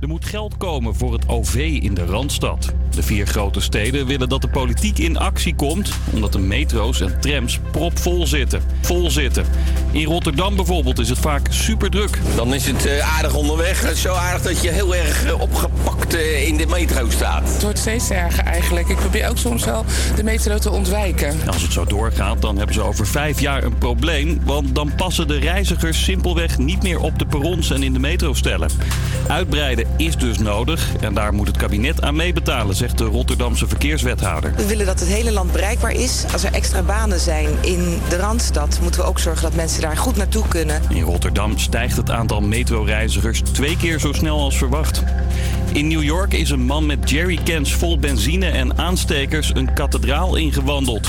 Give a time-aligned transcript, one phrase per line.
[0.00, 2.72] Er moet geld komen voor het OV in de Randstad.
[2.90, 7.20] De vier grote steden willen dat de politiek in actie komt, omdat de metro's en
[7.20, 8.62] trams propvol zitten.
[8.80, 9.44] Vol zitten.
[9.90, 12.18] In Rotterdam bijvoorbeeld is het vaak super druk.
[12.36, 13.96] Dan is het eh, aardig onderweg.
[13.96, 17.52] Zo aardig dat je heel erg eh, opgepakt eh, in de metro staat.
[17.52, 18.88] Het wordt steeds erger eigenlijk.
[18.88, 19.84] Ik probeer ook soms wel
[20.16, 21.36] de metro te ontwijken.
[21.46, 24.40] Als het zo doorgaat, dan hebben ze over vijf jaar een probleem.
[24.44, 28.34] Want dan passen de reizigers simpelweg niet meer op de perrons en in de metro
[28.34, 28.70] stellen.
[29.28, 34.52] Uitbreiden is dus nodig en daar moet het kabinet aan meebetalen, zegt de Rotterdamse verkeerswethouder.
[34.56, 36.24] We willen dat het hele land bereikbaar is.
[36.32, 39.96] Als er extra banen zijn in de Randstad, moeten we ook zorgen dat mensen daar
[39.96, 40.82] goed naartoe kunnen.
[40.88, 45.02] In Rotterdam stijgt het aantal metroreizigers twee keer zo snel als verwacht.
[45.72, 51.08] In New York is een man met jerrycans vol benzine en aanstekers een kathedraal ingewandeld.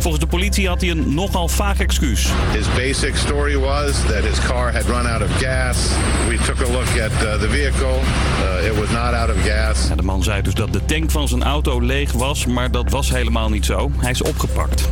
[0.00, 2.28] Volgens de politie had hij een nogal vaag excuus.
[2.52, 5.88] His basic story was that his car had run out of gas.
[6.28, 7.98] We took a look at uh, the vehicle.
[8.42, 9.88] Uh, it was not out of gas.
[9.88, 12.90] Ja, de man zei dus dat de tank van zijn auto leeg was, maar dat
[12.90, 13.90] was helemaal niet zo.
[13.96, 14.88] Hij is opgepakt.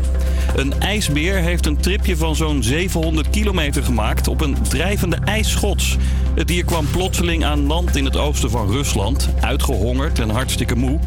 [0.56, 5.96] Een ijsbeer heeft een tripje van zo'n 700 kilometer gemaakt op een drijvende ijsschots.
[6.34, 10.98] Het dier kwam plotseling aan land in het oosten van Rusland, uitgehongerd en hartstikke moe.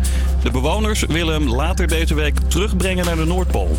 [0.43, 3.77] De bewoners willen hem later deze week terugbrengen naar de Noordpool.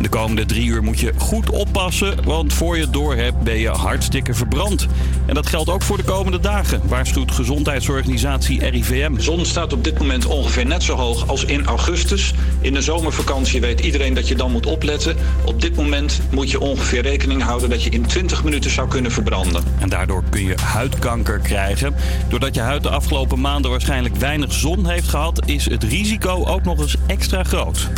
[0.00, 3.58] De komende drie uur moet je goed oppassen, want voor je het door hebt ben
[3.58, 4.86] je hartstikke verbrand.
[5.26, 9.14] En dat geldt ook voor de komende dagen, waarschuwt gezondheidsorganisatie RIVM.
[9.14, 12.34] De zon staat op dit moment ongeveer net zo hoog als in augustus.
[12.60, 15.16] In de zomervakantie weet iedereen dat je dan moet opletten.
[15.44, 19.10] Op dit moment moet je ongeveer rekening houden dat je in 20 minuten zou kunnen
[19.10, 19.64] verbranden.
[19.78, 21.94] En daardoor kun je huidkanker krijgen.
[22.28, 26.64] Doordat je huid de afgelopen maanden waarschijnlijk weinig zon heeft gehad, is het risico ook
[26.64, 27.88] nog eens extra groot.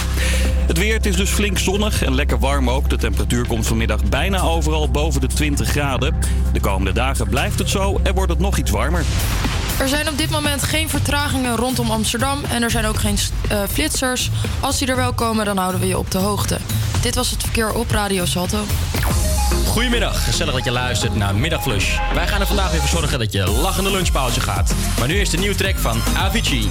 [0.66, 2.90] Het weer, het is dus flink zonnig en lekker warm ook.
[2.90, 6.14] De temperatuur komt vanmiddag bijna overal boven de 20 graden.
[6.52, 9.04] De komende dagen blijft het zo en wordt het nog iets warmer.
[9.78, 13.16] Er zijn op dit moment geen vertragingen rondom Amsterdam en er zijn ook geen
[13.52, 14.30] uh, flitsers.
[14.60, 16.58] Als die er wel komen, dan houden we je op de hoogte.
[17.00, 18.58] Dit was het verkeer op Radio Salto.
[19.66, 21.96] Goedemiddag, gezellig dat je luistert naar Middagflush.
[22.14, 24.74] Wij gaan er vandaag weer voor zorgen dat je lachende lunchpauze gaat.
[24.98, 26.70] Maar nu is de nieuwe track van Avicii.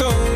[0.00, 0.27] Yeah,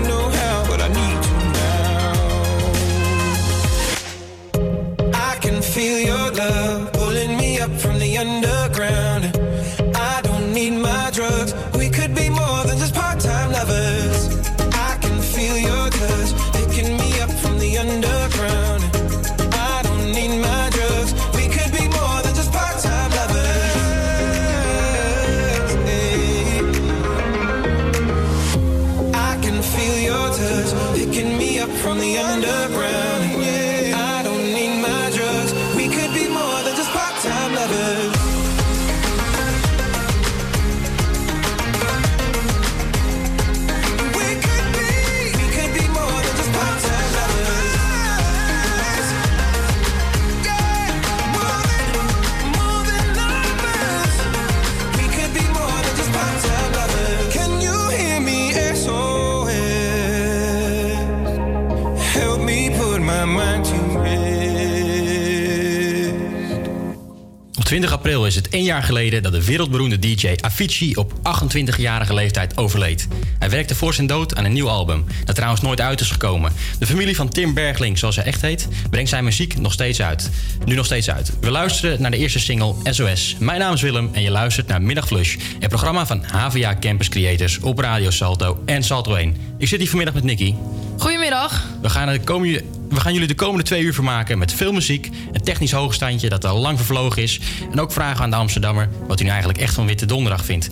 [68.52, 73.08] één jaar geleden dat de wereldberoemde DJ Avicii op 28-jarige leeftijd overleed.
[73.38, 76.52] Hij werkte voor zijn dood aan een nieuw album, dat trouwens nooit uit is gekomen.
[76.78, 80.31] De familie van Tim Bergling, zoals hij echt heet, brengt zijn muziek nog steeds uit.
[80.64, 81.32] Nu nog steeds uit.
[81.40, 83.37] We luisteren naar de eerste single SOS.
[83.38, 87.58] Mijn naam is Willem en je luistert naar Middagflush, het programma van HVA Campus Creators
[87.58, 89.37] op Radio Salto en Salto 1.
[89.58, 90.55] Ik zit hier vanmiddag met Nicky.
[90.98, 91.66] Goedemiddag.
[91.82, 95.11] We gaan, de komende, we gaan jullie de komende twee uur vermaken met veel muziek,
[95.33, 97.41] een technisch hoogstandje dat al lang vervlogen is
[97.71, 100.71] en ook vragen aan de Amsterdammer wat u nu eigenlijk echt van Witte Donderdag vindt.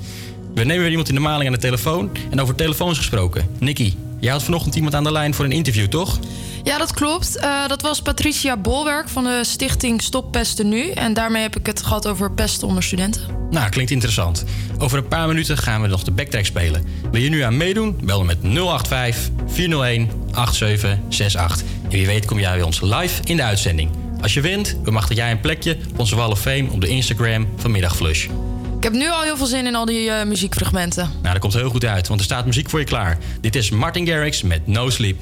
[0.54, 3.48] We nemen weer iemand in de maling aan de telefoon en over telefoons gesproken.
[3.58, 6.18] Nicky, jij had vanochtend iemand aan de lijn voor een interview, toch?
[6.62, 7.36] Ja, dat klopt.
[7.36, 10.90] Eh, dat was Patricia Bolwerk van de stichting Stop Pesten Nu.
[10.90, 13.22] En daarmee heb ik het gehad over pesten onder studenten.
[13.50, 14.44] Nou, klinkt interessant.
[14.78, 16.86] Over een paar minuten gaan we nog de backtrack spelen.
[17.10, 17.98] Wil je nu aan meedoen?
[18.02, 21.66] Bel dan met 085 401 8768.
[21.82, 23.90] En wie weet kom jij bij ons live in de uitzending.
[24.22, 27.48] Als je wint, bemachtig jij een plekje op onze Wall of Fame op de Instagram
[27.56, 28.26] van Middagflush.
[28.76, 31.10] Ik heb nu al heel veel zin in al die eh, muziekfragmenten.
[31.12, 33.18] Nou, dat komt heel goed uit, want er staat muziek voor je klaar.
[33.40, 35.18] Dit is Martin Garrix met No Sleep.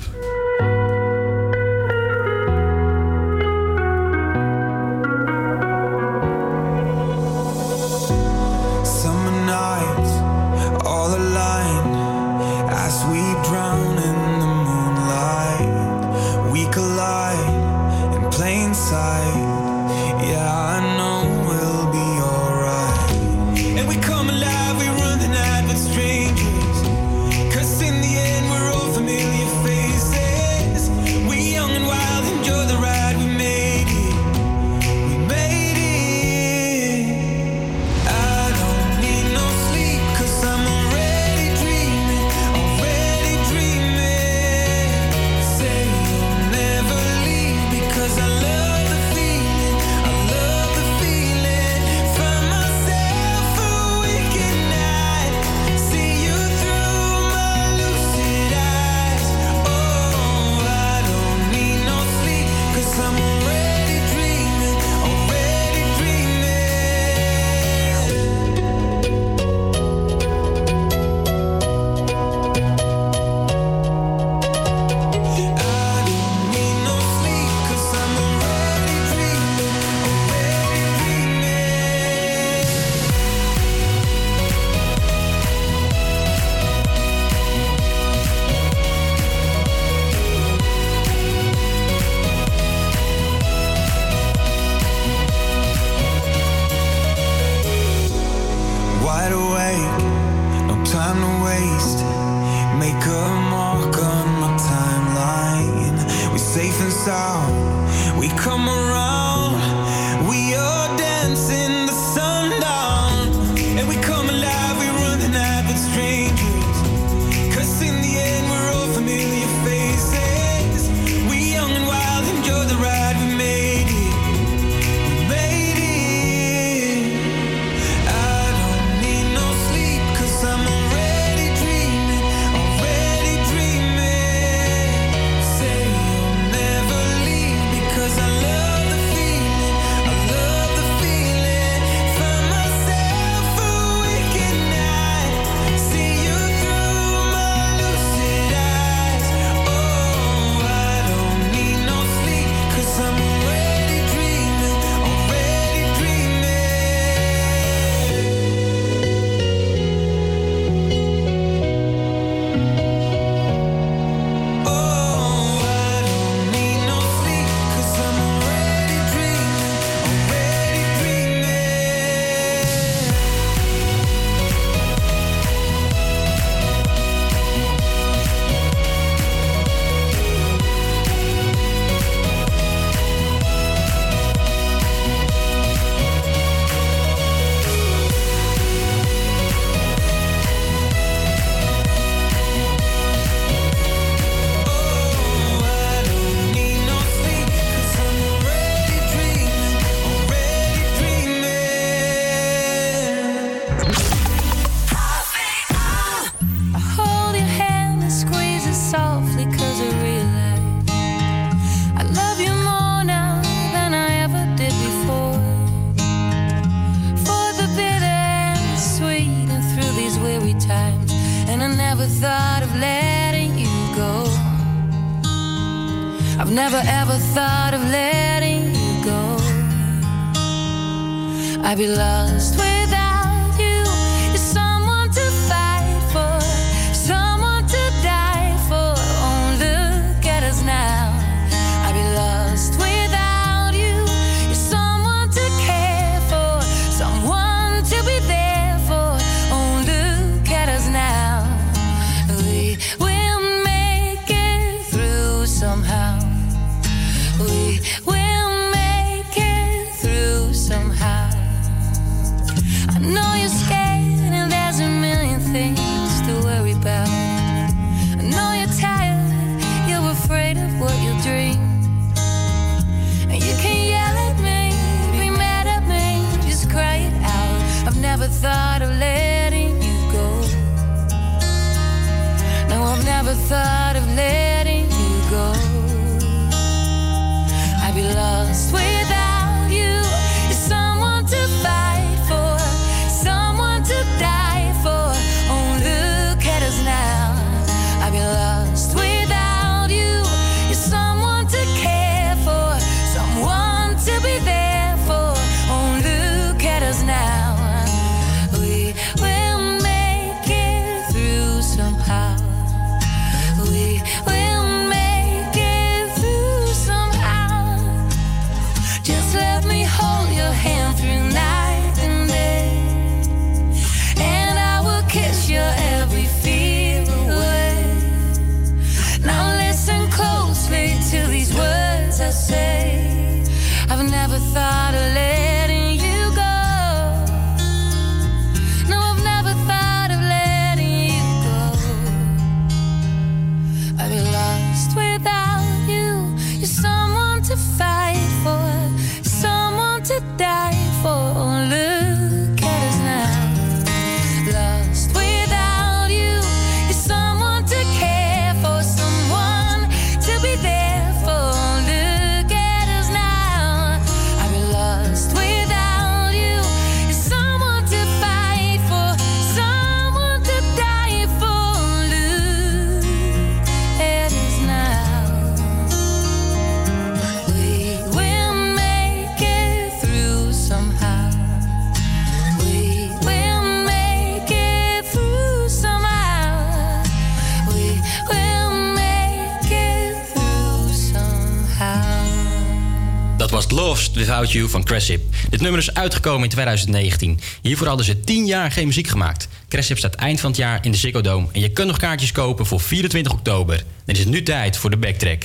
[394.19, 395.23] Without You van Cressip.
[395.51, 397.41] Dit nummer is uitgekomen in 2019.
[397.63, 399.49] Hiervoor hadden ze 10 jaar geen muziek gemaakt.
[399.69, 401.47] Cressip staat eind van het jaar in de Ziggo Dome.
[401.53, 403.77] En je kunt nog kaartjes kopen voor 24 oktober.
[403.77, 405.43] Dan is het nu tijd voor de backtrack.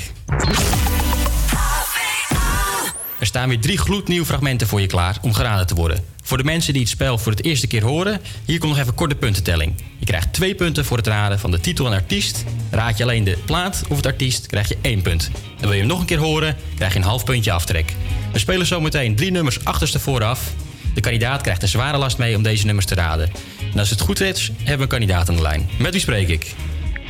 [3.33, 6.03] Staan weer drie gloednieuwe fragmenten voor je klaar om geraden te worden.
[6.23, 8.93] Voor de mensen die het spel voor het eerste keer horen, hier komt nog even
[8.93, 9.73] kort de puntentelling.
[9.99, 12.43] Je krijgt twee punten voor het raden van de titel en artiest.
[12.71, 15.31] Raad je alleen de plaat of het artiest, krijg je één punt.
[15.55, 17.93] En wil je hem nog een keer horen, krijg je een half puntje aftrek.
[18.31, 20.53] We spelen zometeen drie nummers achterstevoren af.
[20.93, 23.31] De kandidaat krijgt een zware last mee om deze nummers te raden.
[23.73, 25.69] En als het goed is, hebben we een kandidaat aan de lijn.
[25.79, 26.53] Met wie spreek ik?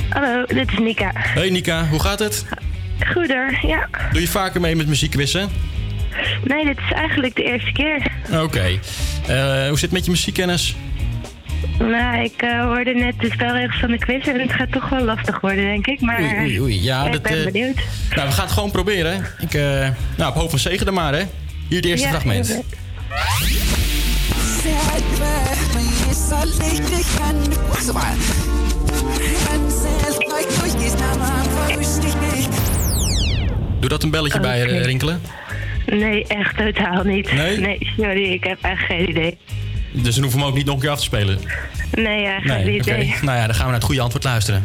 [0.09, 1.11] Hallo, dit is Nika.
[1.13, 2.45] Hey Nika, hoe gaat het?
[3.13, 3.89] Goeder, ja.
[4.11, 5.49] Doe je vaker mee met muziekquizzen?
[6.43, 8.11] Nee, dit is eigenlijk de eerste keer.
[8.41, 8.79] Oké.
[9.27, 10.75] Eh, hoe zit het met je muziekkennis?
[11.79, 15.03] Nou, ik eh, hoorde net de spelregels van de quiz en het gaat toch wel
[15.03, 16.01] lastig worden, denk ik.
[16.01, 16.83] Maar Oei, oei, oei.
[16.83, 17.75] Ja, ik dat, ben eh, benieuwd.
[18.15, 19.25] Nou, we gaan het gewoon proberen.
[19.39, 19.53] Ik,
[20.17, 21.23] nou, op hoop van zegen dan maar, hè.
[21.67, 22.61] Hier het eerste Ja, fragment.
[33.79, 35.21] Doe dat een belletje bij rinkelen.
[35.85, 37.33] Nee, echt totaal niet.
[37.33, 37.77] Nee?
[37.97, 39.37] sorry, ik heb echt geen idee.
[39.91, 41.39] Dus dan hoeven we hem ook niet nog een keer af te spelen.
[41.91, 43.15] Nee, geen Nee, idee.
[43.21, 44.63] Nou ja, dan gaan we naar het goede antwoord luisteren.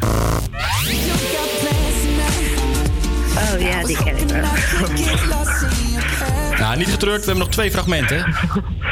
[3.37, 4.43] Oh ja, die ken ik wel.
[6.59, 8.17] Nou, niet getreurd, we hebben nog twee fragmenten.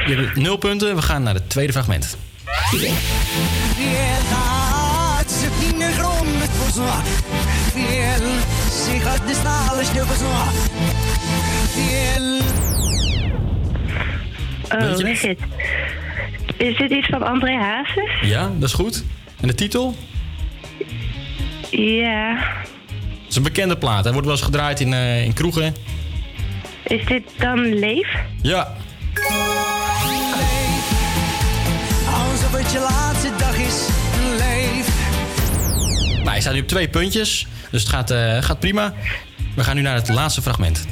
[0.06, 2.16] Je hebt nul punten, we gaan naar het tweede fragment.
[14.68, 15.38] Oh shit.
[16.56, 18.10] Is dit iets van André Hazes?
[18.20, 19.04] Ja, dat is goed.
[19.40, 19.96] En de titel?
[21.70, 22.36] Ja.
[22.98, 24.02] Het is een bekende plaat.
[24.02, 25.74] Hij wordt wel eens gedraaid in, eh, in kroegen.
[26.82, 28.08] Is dit dan Leef?
[28.42, 28.74] Ja.
[32.06, 33.88] Alsof het je laatste dag is,
[34.38, 34.88] leef.
[36.16, 37.46] Nou, hij staat nu op twee puntjes.
[37.70, 38.94] Dus het gaat, eh, gaat prima.
[39.56, 40.86] We gaan nu naar het laatste fragment.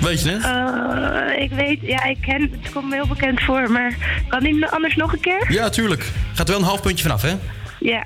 [0.00, 0.44] Weet je het?
[0.44, 3.96] Eh, ik weet, ja, ik ken, het komt me heel bekend voor, maar
[4.28, 5.52] kan die anders nog een keer?
[5.52, 6.12] Ja, tuurlijk.
[6.34, 7.34] Gaat wel een half puntje vanaf, hè?
[7.80, 8.04] Ja.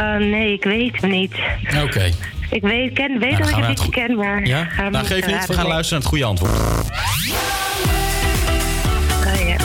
[0.00, 1.34] Eh, nee, ik weet het niet.
[1.84, 2.10] Oké.
[2.50, 4.46] Ik weet, ken, weet Nou, dat ik gaan het liedje ken, maar...
[4.46, 4.64] Ja?
[4.64, 5.46] ga hem Nou, geef niet.
[5.46, 6.52] We gaan luisteren naar het goede antwoord.
[9.26, 9.56] Oh, ja.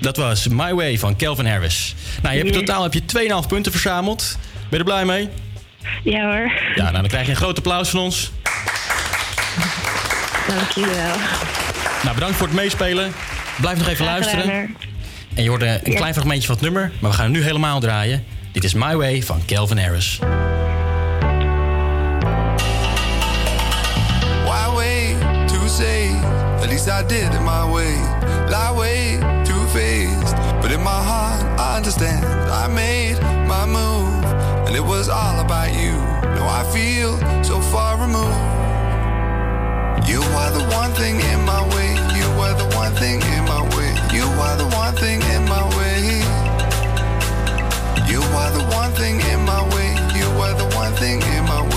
[0.00, 1.94] Dat was My Way van Calvin Harris.
[2.22, 3.02] Nou, je hebt in totaal heb je
[3.42, 4.38] 2,5 punten verzameld.
[4.52, 5.28] Ben je er blij mee?
[6.02, 8.32] Ja hoor, Ja, nou, dan krijg je een groot applaus van ons.
[10.48, 11.16] dankjewel.
[12.02, 13.12] Nou, bedankt voor het meespelen.
[13.60, 14.76] Blijf nog even luisteren.
[15.38, 15.96] En je hoorde een Ja.
[15.96, 18.24] klein fragmentje van het nummer, maar we gaan hem nu helemaal draaien.
[18.52, 20.18] Dit is My Way van Calvin Harris.
[24.44, 25.16] Why wait
[25.48, 26.10] to say?
[26.62, 27.94] At least I did it my way.
[28.48, 32.24] Lie way too faced, but in my heart I understand.
[32.64, 34.24] I made my move,
[34.66, 35.94] and it was all about you.
[36.34, 38.56] Now I feel so far removed.
[40.08, 41.90] You are the one thing in my way.
[42.18, 43.90] You are the one thing in my way.
[44.12, 45.20] You are the one thing
[49.00, 49.94] in my way.
[50.18, 51.67] You were the one thing in my way.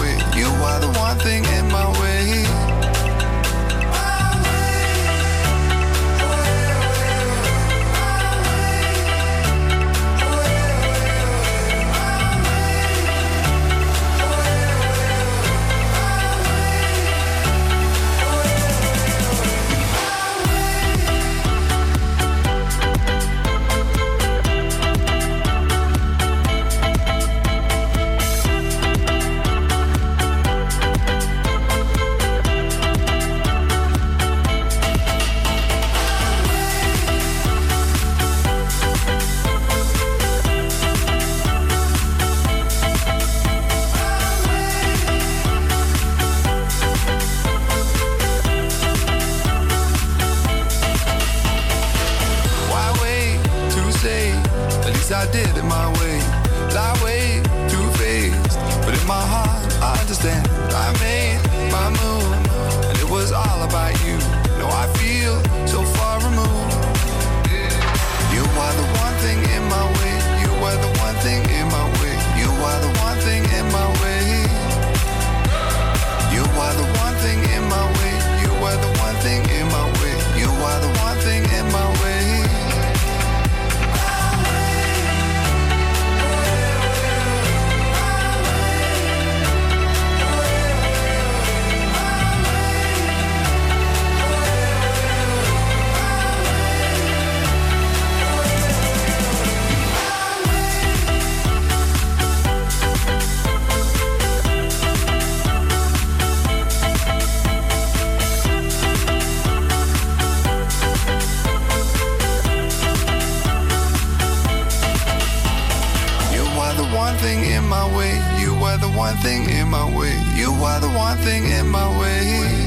[118.96, 120.14] One thing in my way.
[120.36, 122.61] You are the one thing in my way.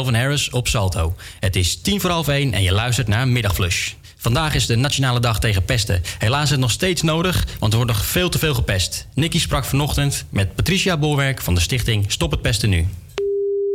[0.00, 1.14] Calvin Harris op Salto.
[1.40, 3.92] Het is tien voor half één en je luistert naar Middagflush.
[4.16, 6.00] Vandaag is de Nationale Dag tegen Pesten.
[6.18, 9.08] Helaas is het nog steeds nodig, want er wordt nog veel te veel gepest.
[9.14, 12.86] Nicky sprak vanochtend met Patricia Bolwerk van de stichting Stop het Pesten Nu.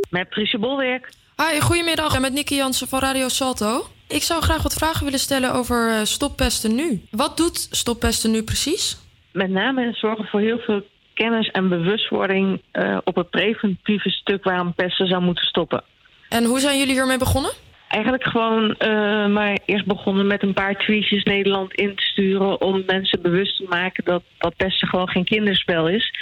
[0.10, 1.10] Met Patricia Bolwerk.
[1.38, 2.06] Hi, goedemiddag.
[2.06, 3.88] Ik ben met Nicky Jansen van Radio Salto.
[4.08, 7.02] Ik zou graag wat vragen willen stellen over eh, Stop Pesten Nu.
[7.12, 8.98] Wat doet Stop Pesten Nu precies?
[9.32, 10.82] Met name zorgen voor heel veel
[11.14, 15.84] kennis en bewustwording eh, op het preventieve stuk waarom pesten zou moeten stoppen.
[16.30, 17.52] En hoe zijn jullie hiermee begonnen?
[17.96, 22.84] eigenlijk gewoon eh, maar eerst begonnen met een paar tweetjes Nederland in te sturen om
[22.86, 26.14] mensen bewust te maken dat, dat pesten gewoon geen kinderspel is.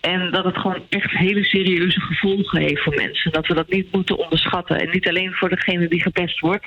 [0.00, 3.32] En dat het gewoon echt hele serieuze gevolgen heeft voor mensen.
[3.32, 4.80] Dat we dat niet moeten onderschatten.
[4.80, 6.66] En niet alleen voor degene die gepest wordt,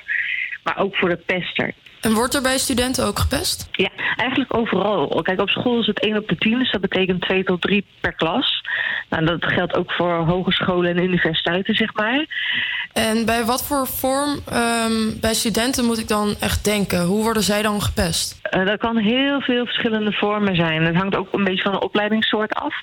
[0.64, 1.72] maar ook voor de pester.
[2.00, 3.68] En wordt er bij studenten ook gepest?
[3.72, 5.22] Ja, eigenlijk overal.
[5.22, 7.84] Kijk, op school is het 1 op de 10, dus dat betekent 2 tot 3
[8.00, 8.62] per klas.
[9.08, 12.26] Nou, dat geldt ook voor hogescholen en universiteiten, zeg maar.
[12.92, 17.04] En bij wat voor vorm ehm, bij studenten moet ik dan echt denken?
[17.04, 18.38] Hoe worden zij dan gepest?
[18.42, 20.84] Eh, dat kan heel veel verschillende vormen zijn.
[20.84, 22.74] Het hangt ook een beetje van de opleidingssoort af.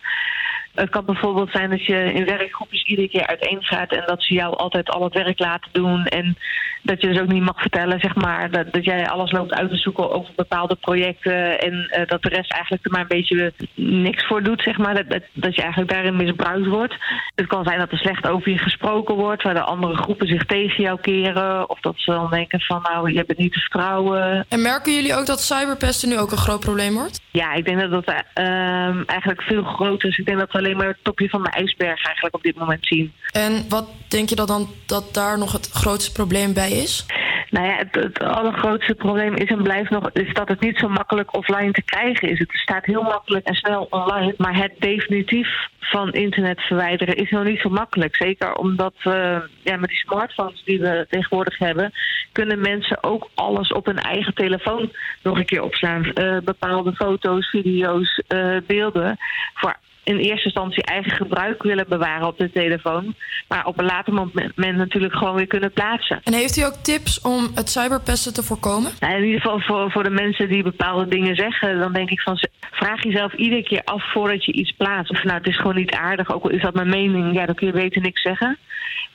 [0.80, 4.34] Het kan bijvoorbeeld zijn dat je in werkgroepjes iedere keer uiteen gaat en dat ze
[4.34, 6.06] jou altijd al het werk laten doen.
[6.06, 6.38] En
[6.82, 9.70] dat je dus ook niet mag vertellen, zeg maar, dat, dat jij alles loopt uit
[9.70, 11.60] te zoeken over bepaalde projecten.
[11.60, 14.96] En eh, dat de rest eigenlijk er maar een beetje niks voor doet, zeg maar.
[14.96, 16.96] Dat, dat, dat je eigenlijk daarin misbruikt wordt.
[17.36, 20.46] Het kan zijn dat er slecht over je gesproken wordt, waar de andere groepen zich
[20.46, 21.70] tegen jou keren.
[21.70, 24.46] Of dat ze dan denken van, nou, je bent niet te vertrouwen.
[24.50, 27.22] En merken jullie ook dat cyberpesten nu ook een groot probleem wordt?
[27.32, 30.18] Ja, ik denk dat dat ehm, eigenlijk veel groter is.
[30.18, 32.86] Ik denk dat we alleen maar het topje van de ijsberg eigenlijk op dit moment
[32.86, 33.14] zien.
[33.32, 37.06] En wat denk je dat dan dat daar nog het grootste probleem bij is?
[37.50, 40.90] Nou ja, het, het allergrootste probleem is en blijft nog is dat het niet zo
[40.90, 42.40] makkelijk offline te krijgen is.
[42.40, 45.48] Het staat heel makkelijk en snel online, maar het definitief
[45.80, 48.16] van internet verwijderen is nog niet zo makkelijk.
[48.16, 51.94] Zeker omdat uh, ja, met die smartphones die we tegenwoordig hebben,
[52.32, 54.92] kunnen mensen ook alles op hun eigen telefoon
[55.24, 56.12] nog een keer opslaan.
[56.14, 59.18] Uh, bepaalde foto's, video's, uh, beelden
[59.54, 59.76] voor
[60.08, 63.16] in eerste instantie eigen gebruik willen bewaren op de telefoon.
[63.48, 66.20] Maar op een later moment natuurlijk gewoon weer kunnen plaatsen.
[66.24, 68.92] En heeft u ook tips om het cyberpesten te voorkomen?
[69.00, 72.22] Nou, in ieder geval voor, voor de mensen die bepaalde dingen zeggen, dan denk ik
[72.22, 72.38] van
[72.72, 75.12] vraag jezelf iedere keer af voordat je iets plaatst.
[75.12, 77.56] Of nou, het is gewoon niet aardig, ook al is dat mijn mening, ja, dan
[77.56, 78.58] kun je beter niks zeggen.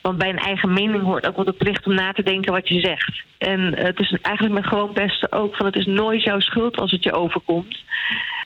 [0.03, 2.69] Want bij een eigen mening hoort ook wel de plicht om na te denken wat
[2.69, 3.23] je zegt.
[3.39, 6.91] En het is eigenlijk met gewoon pesten ook van het is nooit jouw schuld als
[6.91, 7.79] het je overkomt.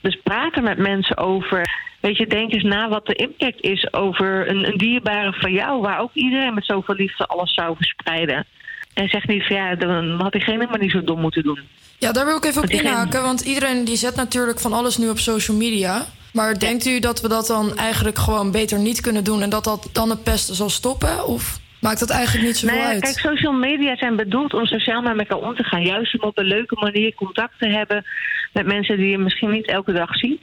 [0.02, 1.84] Dus praat er met mensen over.
[2.00, 5.80] Weet je, denk eens na wat de impact is over een, een dierbare van jou,
[5.80, 8.46] waar ook iedereen met zoveel liefde alles zou verspreiden.
[8.94, 11.60] En zeg niet van ja, dan had diegene maar niet zo dom moeten doen.
[11.98, 15.08] Ja, daar wil ik even op inhaken, want iedereen die zet natuurlijk van alles nu
[15.08, 16.06] op social media.
[16.36, 19.64] Maar denkt u dat we dat dan eigenlijk gewoon beter niet kunnen doen en dat
[19.64, 21.26] dat dan de pesten zal stoppen?
[21.26, 23.00] Of maakt dat eigenlijk niet zoveel nee, uit?
[23.00, 25.82] Kijk, social media zijn bedoeld om sociaal met elkaar om te gaan.
[25.82, 28.04] Juist om op een leuke manier contact te hebben
[28.52, 30.40] met mensen die je misschien niet elke dag ziet.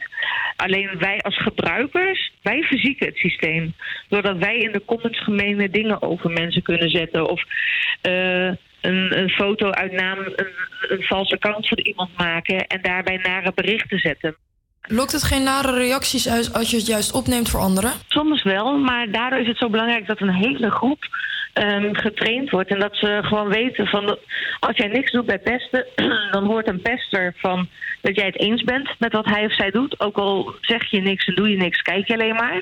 [0.56, 3.74] Alleen wij als gebruikers, wij verzieken het systeem.
[4.10, 7.30] Doordat wij in de comments gemene dingen over mensen kunnen zetten.
[7.30, 7.42] Of
[8.08, 8.46] uh,
[8.82, 10.48] een, een, foto uit naam een,
[10.90, 14.36] een valse account van iemand maken en daarbij nare berichten zetten.
[14.88, 17.92] Lokt het geen nare reacties uit als je het juist opneemt voor anderen?
[18.08, 21.08] Soms wel, maar daardoor is het zo belangrijk dat een hele groep
[21.54, 22.70] um, getraind wordt.
[22.70, 24.18] En dat ze gewoon weten van
[24.60, 25.86] als jij niks doet bij pesten,
[26.32, 27.68] dan hoort een pester van
[28.02, 30.00] dat jij het eens bent met wat hij of zij doet.
[30.00, 32.62] Ook al zeg je niks en doe je niks, kijk je alleen maar.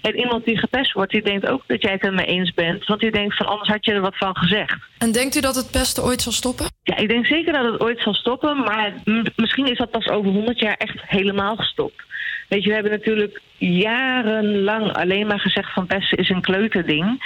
[0.00, 2.86] En iemand die gepest wordt, die denkt ook dat jij het ermee eens bent.
[2.86, 4.76] Want die denkt van anders had je er wat van gezegd.
[4.98, 6.66] En denkt u dat het pesten ooit zal stoppen?
[6.82, 8.58] Ja, ik denk zeker dat het ooit zal stoppen.
[8.58, 8.92] Maar
[9.36, 12.02] misschien is dat pas over 100 jaar echt helemaal gestopt.
[12.52, 17.24] Weet je, we hebben natuurlijk jarenlang alleen maar gezegd van pesten is een kleuterding.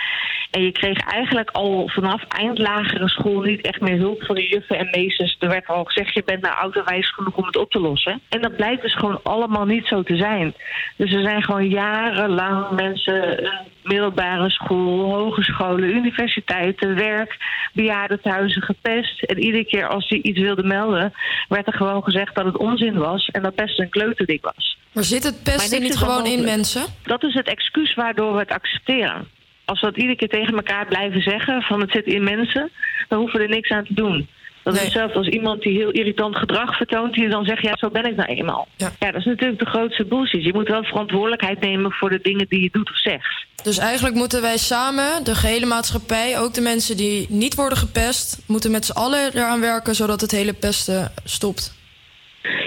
[0.51, 4.49] En je kreeg eigenlijk al vanaf eind lagere school niet echt meer hulp van de
[4.49, 5.37] juffen en meesters.
[5.39, 8.21] Er werd al gezegd, je bent nou autowijs genoeg om het op te lossen.
[8.29, 10.55] En dat blijkt dus gewoon allemaal niet zo te zijn.
[10.97, 17.37] Dus er zijn gewoon jarenlang mensen, een middelbare school, hogescholen, universiteiten, werk,
[17.73, 19.23] bejaardentehuizen gepest.
[19.23, 21.13] En iedere keer als die iets wilde melden,
[21.49, 24.79] werd er gewoon gezegd dat het onzin was en dat pesten een kleuterding was.
[24.93, 26.85] Maar zit het pesten niet gewoon in mensen?
[27.03, 29.29] Dat is het excuus waardoor we het accepteren.
[29.65, 32.71] Als we dat iedere keer tegen elkaar blijven zeggen van het zit in mensen,
[33.09, 34.29] dan hoeven we er niks aan te doen.
[34.67, 37.91] Dat is hetzelfde als iemand die heel irritant gedrag vertoont, die dan zegt, ja, zo
[37.91, 38.69] ben ik nou eenmaal.
[38.77, 38.93] Ja.
[38.99, 40.45] ja, dat is natuurlijk de grootste bullshit.
[40.45, 43.47] Je moet wel verantwoordelijkheid nemen voor de dingen die je doet of zegt.
[43.63, 48.43] Dus eigenlijk moeten wij samen, de gehele maatschappij, ook de mensen die niet worden gepest,
[48.47, 51.75] moeten met z'n allen eraan werken zodat het hele pesten stopt.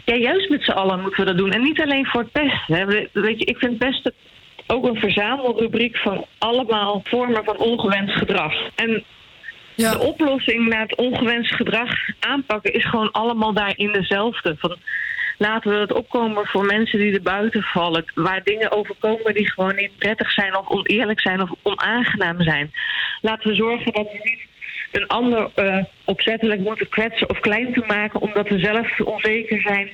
[0.06, 1.52] Ja, juist met z'n allen moeten we dat doen.
[1.52, 2.76] En niet alleen voor het pesten.
[2.76, 2.86] Hè.
[3.14, 4.14] Weet je, ik vind pesten
[4.68, 8.54] ook een verzamelrubriek van allemaal vormen van ongewenst gedrag.
[8.76, 9.04] En
[9.80, 9.92] ja.
[9.92, 14.56] de oplossing naar het ongewenst gedrag aanpakken is gewoon allemaal daarin dezelfde.
[14.60, 14.76] Van,
[15.38, 18.12] laten we het opkomen voor mensen die er buiten vallen.
[18.16, 22.72] Waar dingen overkomen die gewoon niet prettig zijn of oneerlijk zijn of onaangenaam zijn.
[23.22, 24.48] Laten we zorgen dat we niet
[24.92, 29.90] een ander uh, opzettelijk moeten kwetsen of klein te maken omdat we zelf onzeker zijn.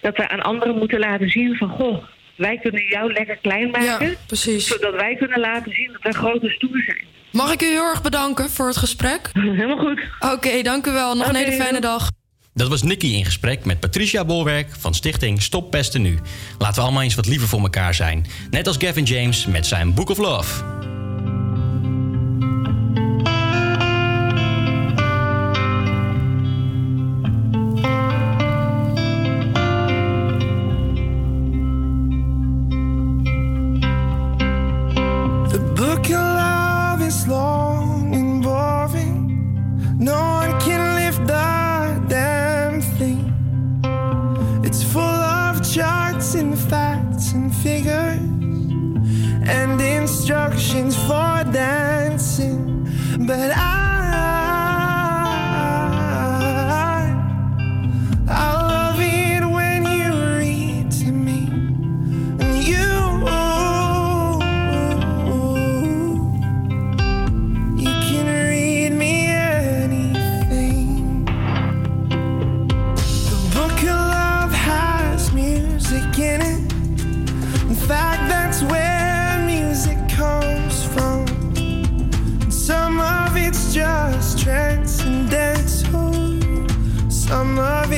[0.00, 4.10] Dat we aan anderen moeten laten zien van goh, wij kunnen jou lekker klein maken.
[4.10, 4.66] Ja, precies.
[4.66, 7.13] Zodat wij kunnen laten zien dat wij grote stoer zijn.
[7.34, 9.30] Mag ik u heel erg bedanken voor het gesprek?
[9.32, 10.00] Helemaal goed.
[10.32, 11.16] Oké, dank u wel.
[11.16, 12.10] Nog een hele fijne dag.
[12.52, 16.18] Dat was Nicky in gesprek met Patricia Bolwerk van stichting Stop Pesten Nu.
[16.58, 18.26] Laten we allemaal eens wat liever voor elkaar zijn.
[18.50, 20.62] Net als Gavin James met zijn Book of Love.
[50.24, 52.88] Instructions for dancing.
[53.26, 53.93] But I,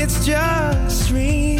[0.06, 1.55] it's just really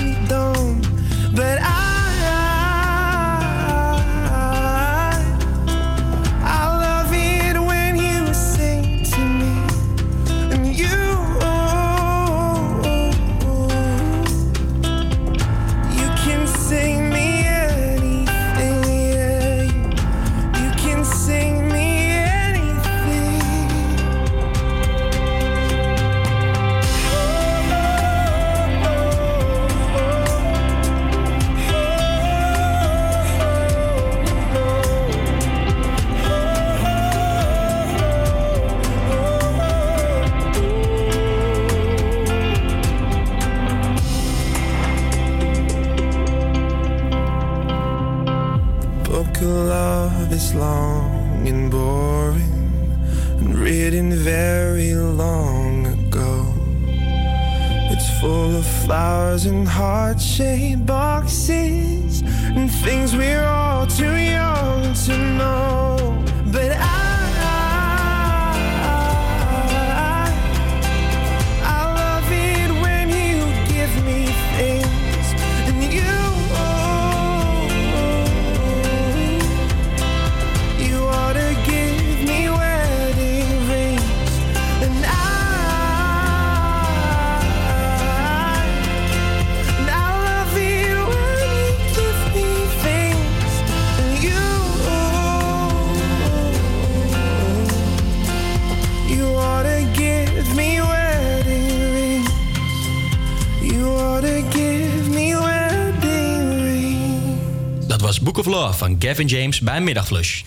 [108.77, 110.43] van Gavin James bij Middagflush.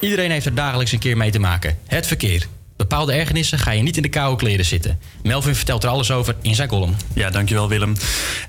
[0.00, 1.78] Iedereen heeft er dagelijks een keer mee te maken.
[1.86, 2.46] Het verkeer.
[2.76, 4.98] Bepaalde ergernissen ga je niet in de koude kleren zitten.
[5.22, 6.96] Melvin vertelt er alles over in zijn column.
[7.14, 7.94] Ja, dankjewel Willem.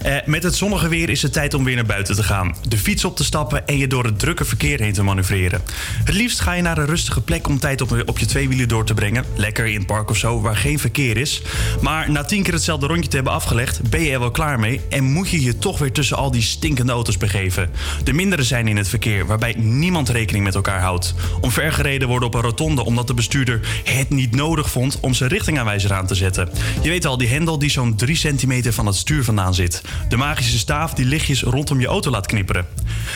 [0.10, 2.56] Eh, met het zonnige weer is het tijd om weer naar buiten te gaan.
[2.68, 5.62] De fiets op te stappen en je door het drukke verkeer heen te manoeuvreren.
[6.04, 8.86] Het liefst ga je naar een rustige plek om tijd op, op je tweewielen door
[8.86, 9.26] te brengen.
[9.36, 11.42] Lekker in het park of zo, waar geen verkeer is.
[11.82, 14.82] Maar na tien keer hetzelfde rondje te hebben afgelegd, ben je er wel klaar mee...
[14.90, 17.70] en moet je je toch weer tussen al die stinkende auto's begeven.
[18.04, 21.14] De mindere zijn in het verkeer, waarbij niemand rekening met elkaar houdt.
[21.42, 25.00] Omvergereden worden op een rotonde omdat de bestuurder het niet nodig vond...
[25.00, 26.50] om zijn richtingaanwijzer aan te zetten.
[26.82, 29.82] Je weet al, die hendel die zo'n 3 centimeter van het stuur vandaan zit.
[30.08, 32.66] De magische staaf die lichtjes rondom je auto laat knipperen.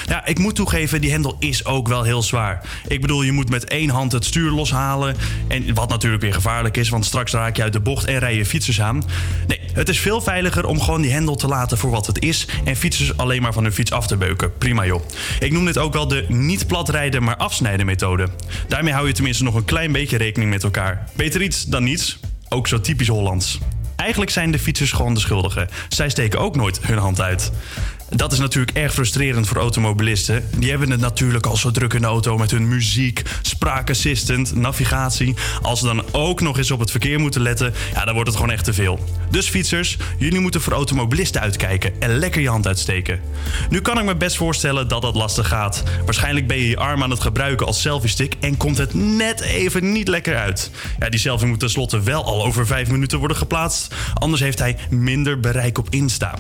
[0.06, 2.62] Ja, ik moet toegeven, die hendel is ook wel heel zwaar.
[2.88, 5.15] Ik bedoel, je moet met één hand het stuur loshalen.
[5.48, 8.36] En wat natuurlijk weer gevaarlijk is, want straks raak je uit de bocht en rij
[8.36, 9.04] je fietsers aan.
[9.48, 12.48] Nee, het is veel veiliger om gewoon die hendel te laten voor wat het is...
[12.63, 14.58] en fietsers alleen maar van hun fiets af te beuken.
[14.58, 15.02] Prima joh.
[15.39, 18.28] Ik noem dit ook wel de niet platrijden, maar afsnijden methode.
[18.67, 21.10] Daarmee hou je tenminste nog een klein beetje rekening met elkaar.
[21.15, 22.19] Beter iets dan niets.
[22.50, 23.60] Ook zo typisch Hollands.
[24.04, 25.70] Eigenlijk zijn de fietsers gewoon de schuldigen.
[25.89, 27.52] Zij steken ook nooit hun hand uit.
[28.10, 30.50] Dat is natuurlijk erg frustrerend voor automobilisten.
[30.58, 35.36] Die hebben het natuurlijk al zo druk in de auto met hun muziek, spraakassistent, navigatie.
[35.62, 38.38] Als ze dan ook nog eens op het verkeer moeten letten, ja, dan wordt het
[38.38, 39.00] gewoon echt te veel.
[39.30, 43.20] Dus fietsers, jullie moeten voor automobilisten uitkijken en lekker je hand uitsteken.
[43.70, 45.84] Nu kan ik me best voorstellen dat dat lastig gaat.
[46.06, 49.92] Waarschijnlijk ben je je arm aan het gebruiken als selfie-stick en komt het net even
[49.92, 50.72] niet lekker uit.
[51.00, 54.78] Ja, die selfie moet tenslotte wel al over vijf minuten worden geplaatst, anders heeft hij
[54.89, 56.36] minder bereik op Insta.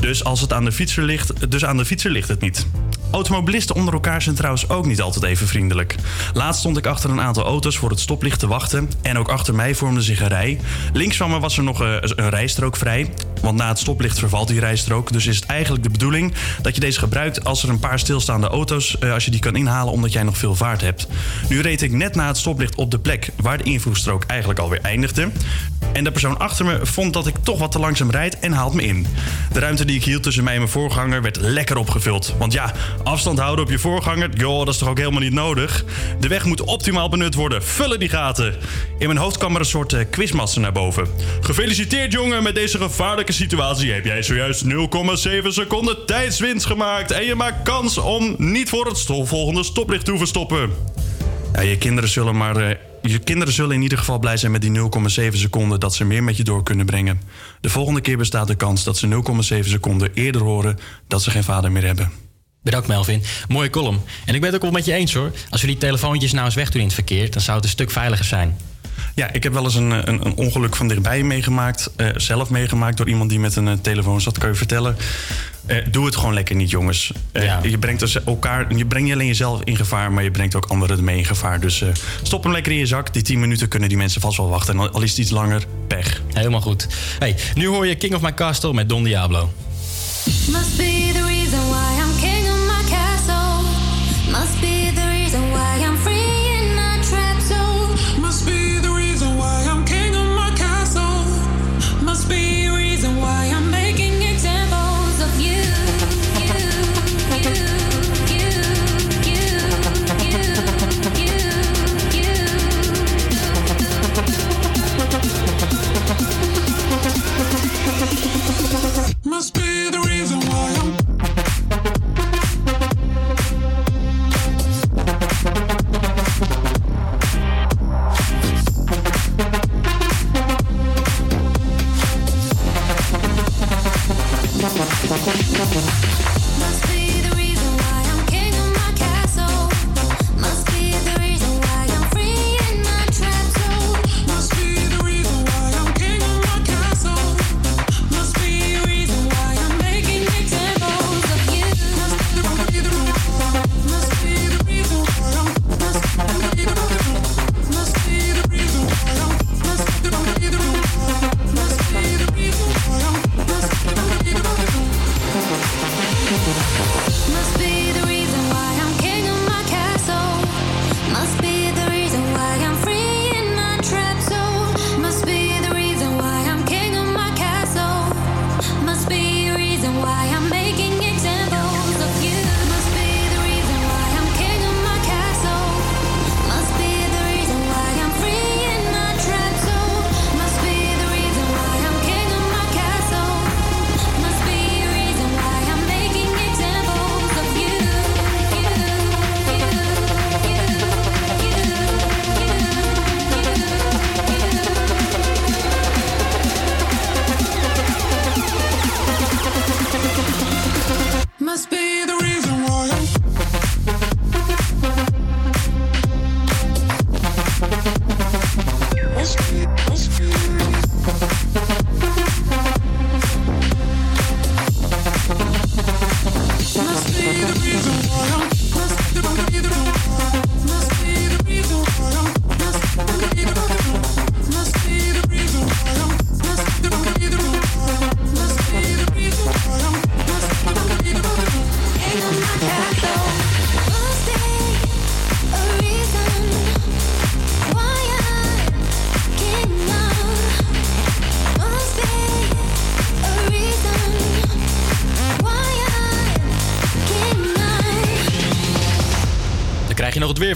[0.00, 1.04] Dus als het aan de fietser
[1.48, 2.66] dus aan de fietser ligt het niet.
[3.10, 5.94] Automobilisten onder elkaar zijn trouwens ook niet altijd even vriendelijk.
[6.34, 8.90] Laatst stond ik achter een aantal auto's voor het stoplicht te wachten.
[9.02, 10.60] En ook achter mij vormde zich een rij.
[10.92, 13.10] Links van me was er nog eh, een rijstrook vrij.
[13.40, 15.12] Want na het stoplicht vervalt die rijstrook.
[15.12, 18.48] Dus is het eigenlijk de bedoeling dat je deze gebruikt als er een paar stilstaande
[18.48, 21.06] auto's, eh, als je die kan inhalen omdat jij nog veel vaart hebt.
[21.48, 24.80] Nu reed ik net na het stoplicht op de plek waar de invoegstrook eigenlijk alweer
[24.80, 25.30] eindigde.
[25.96, 28.74] En de persoon achter me vond dat ik toch wat te langzaam rijd en haalt
[28.74, 29.06] me in.
[29.52, 32.34] De ruimte die ik hield tussen mij en mijn voorganger werd lekker opgevuld.
[32.38, 32.72] Want ja,
[33.04, 35.84] afstand houden op je voorganger, joh, dat is toch ook helemaal niet nodig.
[36.20, 37.64] De weg moet optimaal benut worden.
[37.64, 38.54] Vullen die gaten.
[38.98, 41.06] In mijn hoofd kwam er een soort uh, naar boven.
[41.40, 44.70] Gefeliciteerd jongen, met deze gevaarlijke situatie heb jij zojuist 0,7
[45.48, 47.10] seconden tijdswinst gemaakt.
[47.10, 50.70] En je maakt kans om niet voor het volgende stoplicht te hoeven stoppen.
[51.62, 52.56] Je kinderen zullen maar.
[52.56, 52.76] eh,
[53.12, 54.70] je kinderen zullen in ieder geval blij zijn met die
[55.30, 57.20] 0,7 seconden dat ze meer met je door kunnen brengen.
[57.60, 59.22] De volgende keer bestaat de kans dat ze
[59.62, 62.10] 0,7 seconden eerder horen dat ze geen vader meer hebben.
[62.62, 63.22] Bedankt Melvin.
[63.48, 64.00] Mooie column.
[64.24, 65.32] En ik ben het ook wel met je eens hoor.
[65.50, 67.90] Als we die telefoontjes nou eens wegdoen in het verkeer, dan zou het een stuk
[67.90, 68.56] veiliger zijn.
[69.14, 71.90] Ja, ik heb wel eens een, een, een ongeluk van dichtbij meegemaakt.
[71.96, 74.38] eh, zelf meegemaakt door iemand die met een eh, telefoon zat.
[74.38, 74.96] Kan je vertellen.
[75.66, 77.12] Eh, doe het gewoon lekker niet, jongens.
[77.32, 80.54] Eh, Je brengt dus elkaar, je brengt niet alleen jezelf in gevaar, maar je brengt
[80.54, 81.60] ook anderen ermee in gevaar.
[81.60, 81.88] Dus eh,
[82.22, 83.12] stop hem lekker in je zak.
[83.12, 84.74] Die 10 minuten kunnen die mensen vast wel wachten.
[84.74, 86.22] En al- al is het iets langer, pech.
[86.32, 86.86] Helemaal goed.
[87.18, 89.50] Hey, nu hoor je King of My Castle met Don Diablo.
[90.24, 92.05] Must be the reason why I'm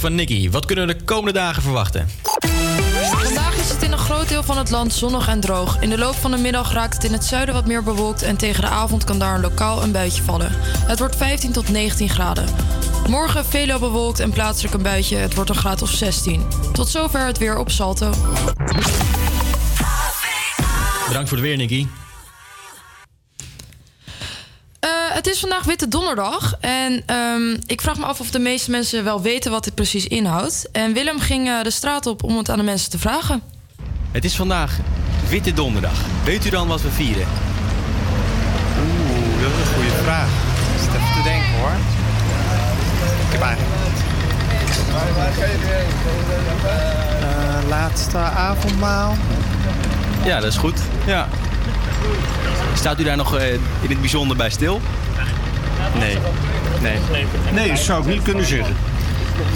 [0.00, 0.50] weer van Nicky.
[0.50, 2.08] Wat kunnen we de komende dagen verwachten?
[3.02, 5.80] Vandaag is het in een groot deel van het land zonnig en droog.
[5.80, 8.22] In de loop van de middag raakt het in het zuiden wat meer bewolkt...
[8.22, 10.50] en tegen de avond kan daar lokaal een buitje vallen.
[10.62, 12.48] Het wordt 15 tot 19 graden.
[13.08, 15.16] Morgen veel bewolkt en plaatselijk een buitje.
[15.16, 16.42] Het wordt een graad of 16.
[16.72, 18.10] Tot zover het weer op Salto.
[21.06, 21.86] Bedankt voor het weer, Nicky.
[25.30, 26.54] Is vandaag Witte Donderdag.
[26.60, 30.06] En ehm, ik vraag me af of de meeste mensen wel weten wat dit precies
[30.06, 30.68] inhoudt.
[30.72, 33.42] En Willem ging eh, de straat op om het aan de mensen te vragen.
[34.10, 34.78] Het is vandaag
[35.28, 35.98] Witte Donderdag.
[36.24, 37.26] Weet u dan wat we vieren?
[38.80, 40.28] Oeh, dat is een goede vraag.
[40.74, 41.72] Ik zit even te denken hoor.
[43.30, 43.78] heb eigenlijk...
[47.20, 49.16] Eh, laatste avondmaal.
[50.24, 50.80] Ja, dat is goed.
[51.06, 51.28] Ja.
[52.74, 54.80] Staat u daar nog eh, in het bijzonder bij stil?
[55.98, 56.18] Nee.
[56.80, 56.98] Nee.
[57.52, 58.76] Nee, dat zou ik niet kunnen zeggen.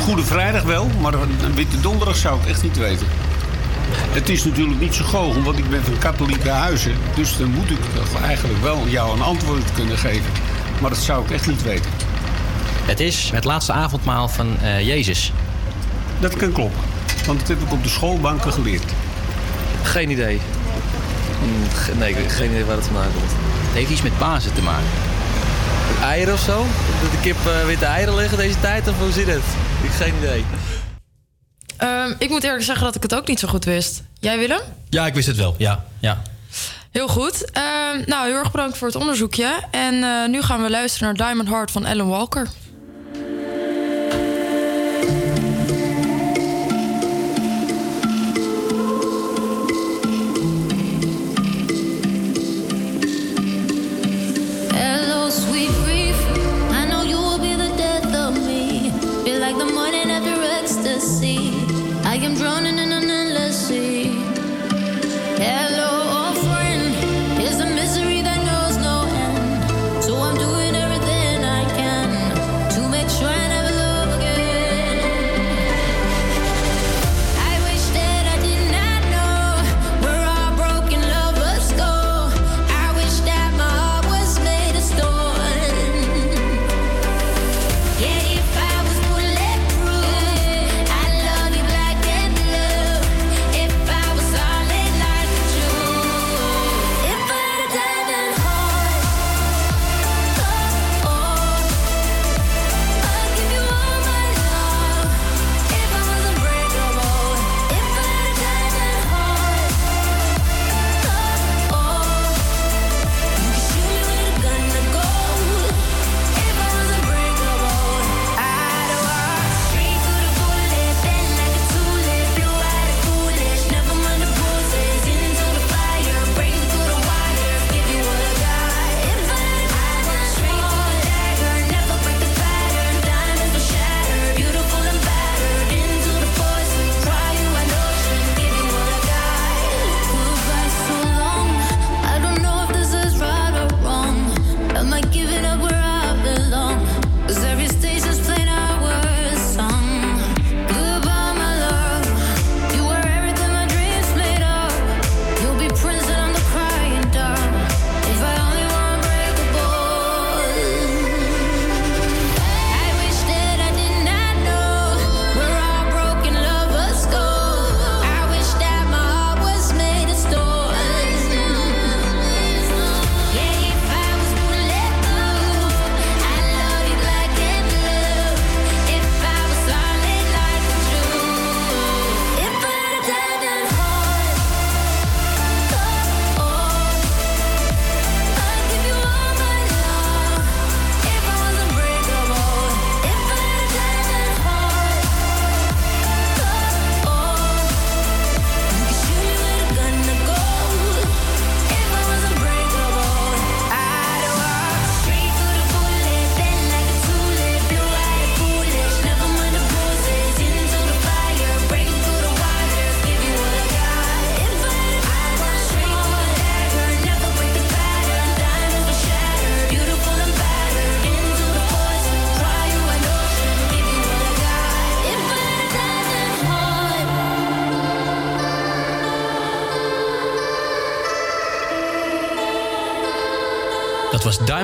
[0.00, 3.06] Goede Vrijdag wel, maar een Witte Donderdag zou ik echt niet weten.
[3.90, 6.92] Het is natuurlijk niet zo goochem, want ik ben van katholieke huizen.
[7.14, 7.78] Dus dan moet ik
[8.22, 10.30] eigenlijk wel jou een antwoord kunnen geven.
[10.80, 11.90] Maar dat zou ik echt niet weten.
[12.84, 15.32] Het is het laatste avondmaal van eh, Jezus.
[16.20, 16.80] Dat kan kloppen,
[17.26, 18.92] want dat heb ik op de schoolbanken geleerd.
[19.82, 20.40] Geen idee.
[21.98, 23.30] Nee, ik heb geen idee waar het vandaan komt.
[23.30, 24.86] Het heeft iets met Pasen te maken.
[26.02, 26.66] Eieren of zo?
[27.02, 28.88] Dat de kip eh, witte eieren liggen deze tijd?
[28.88, 29.42] Of hoe zit het?
[29.82, 30.44] Ik heb geen idee.
[31.76, 34.02] Ehm, ik moet eerlijk zeggen dat ik het ook niet zo goed wist.
[34.20, 34.60] Jij Willem?
[34.88, 35.54] Ja, ik wist het wel.
[35.58, 36.22] Ja, ja.
[36.90, 37.50] Heel goed.
[37.50, 39.54] Ehm, nou, heel erg bedankt voor het onderzoekje.
[39.70, 42.48] En eh, nu gaan we luisteren naar Diamond Heart van Ellen Walker.
[62.24, 62.93] I am drowning in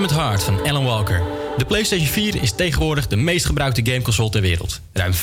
[0.00, 1.22] Diamond Heart van Alan Walker.
[1.56, 4.80] De PlayStation 4 is tegenwoordig de meest gebruikte gameconsole ter wereld.
[4.92, 5.16] Ruim 50%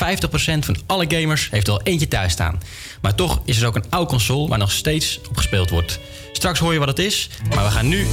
[0.59, 2.61] van alle gamers heeft wel eentje thuis staan.
[3.01, 5.99] Maar toch is er ook een oude console waar nog steeds op gespeeld wordt.
[6.31, 8.07] Straks hoor je wat het is, maar we gaan nu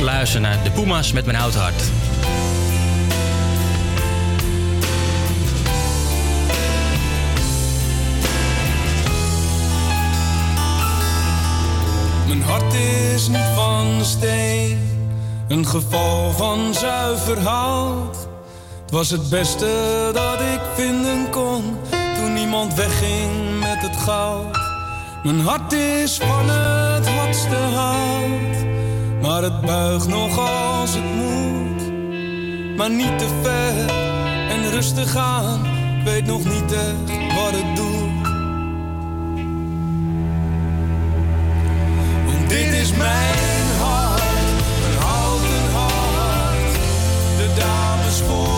[0.00, 1.82] luisteren naar de Puma's met mijn houten hart.
[12.26, 14.87] Mijn hart is niet van steen,
[15.48, 18.16] een geval van zuiver hout.
[18.80, 21.76] Het was het beste dat ik vinden kon
[22.16, 24.58] toen iemand wegging met het goud.
[25.22, 28.66] Mijn hart is van het hardste hout,
[29.22, 31.92] maar het buigt nog als het moet.
[32.76, 33.94] Maar niet te ver
[34.50, 35.66] en rustig aan.
[35.98, 38.06] Ik weet nog niet echt wat ik doe.
[42.26, 43.37] Want dit is mijn
[48.30, 48.57] Oh.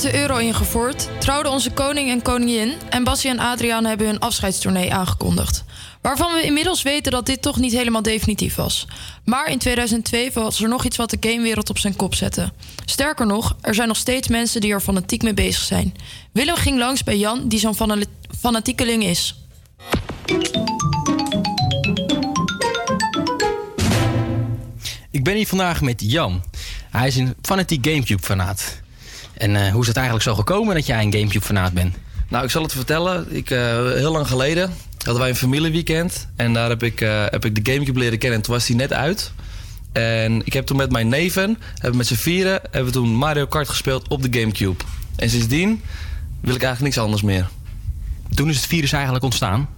[0.00, 2.74] De euro ingevoerd, trouwden onze koning en koningin...
[2.90, 5.64] en Bassie en Adriaan hebben hun afscheidstournee aangekondigd.
[6.00, 8.86] Waarvan we inmiddels weten dat dit toch niet helemaal definitief was.
[9.24, 12.52] Maar in 2002 was er nog iets wat de gamewereld op zijn kop zette.
[12.84, 15.94] Sterker nog, er zijn nog steeds mensen die er fanatiek mee bezig zijn.
[16.32, 18.04] Willem ging langs bij Jan, die zo'n fana-
[18.40, 19.34] fanatiekeling is.
[25.10, 26.42] Ik ben hier vandaag met Jan.
[26.90, 28.79] Hij is een fanatiek Gamecube-fanaat.
[29.40, 31.94] En eh, hoe is het eigenlijk zo gekomen dat jij een Gamecube-fanaat bent?
[32.28, 33.36] Nou, ik zal het vertellen.
[33.36, 36.28] Ik, eh, heel lang geleden hadden wij een familieweekend.
[36.36, 38.38] En daar heb ik, eh, heb ik de Gamecube leren kennen.
[38.38, 39.32] En toen was die net uit.
[39.92, 43.46] En ik heb toen met mijn neven, hebben met z'n vieren, hebben we toen Mario
[43.46, 44.84] Kart gespeeld op de Gamecube.
[45.16, 45.82] En sindsdien
[46.40, 47.48] wil ik eigenlijk niks anders meer.
[48.34, 49.68] Toen is het virus eigenlijk ontstaan?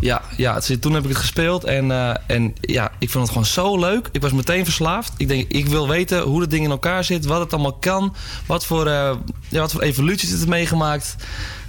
[0.00, 3.46] Ja, ja toen heb ik het gespeeld en, eh, en ja, ik vond het gewoon
[3.46, 4.08] zo leuk.
[4.12, 5.12] Ik was meteen verslaafd.
[5.16, 8.14] Ik denk, ik wil weten hoe het ding in elkaar zit, wat het allemaal kan,
[8.46, 9.14] wat voor, eh,
[9.48, 11.16] ja, wat voor evoluties het heeft meegemaakt.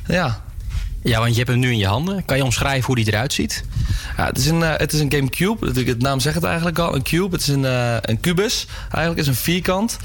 [0.07, 0.41] Ja.
[1.03, 2.25] Ja, want je hebt hem nu in je handen.
[2.25, 3.63] Kan je omschrijven hoe die eruit ziet?
[4.17, 5.81] Ja, het is een, eh, het is een Gamecube.
[5.85, 6.95] Het naam zegt het eigenlijk al.
[6.95, 7.35] Een cube.
[7.35, 7.63] Het is een,
[8.09, 8.67] een kubus.
[8.81, 9.97] Eigenlijk is een vierkant.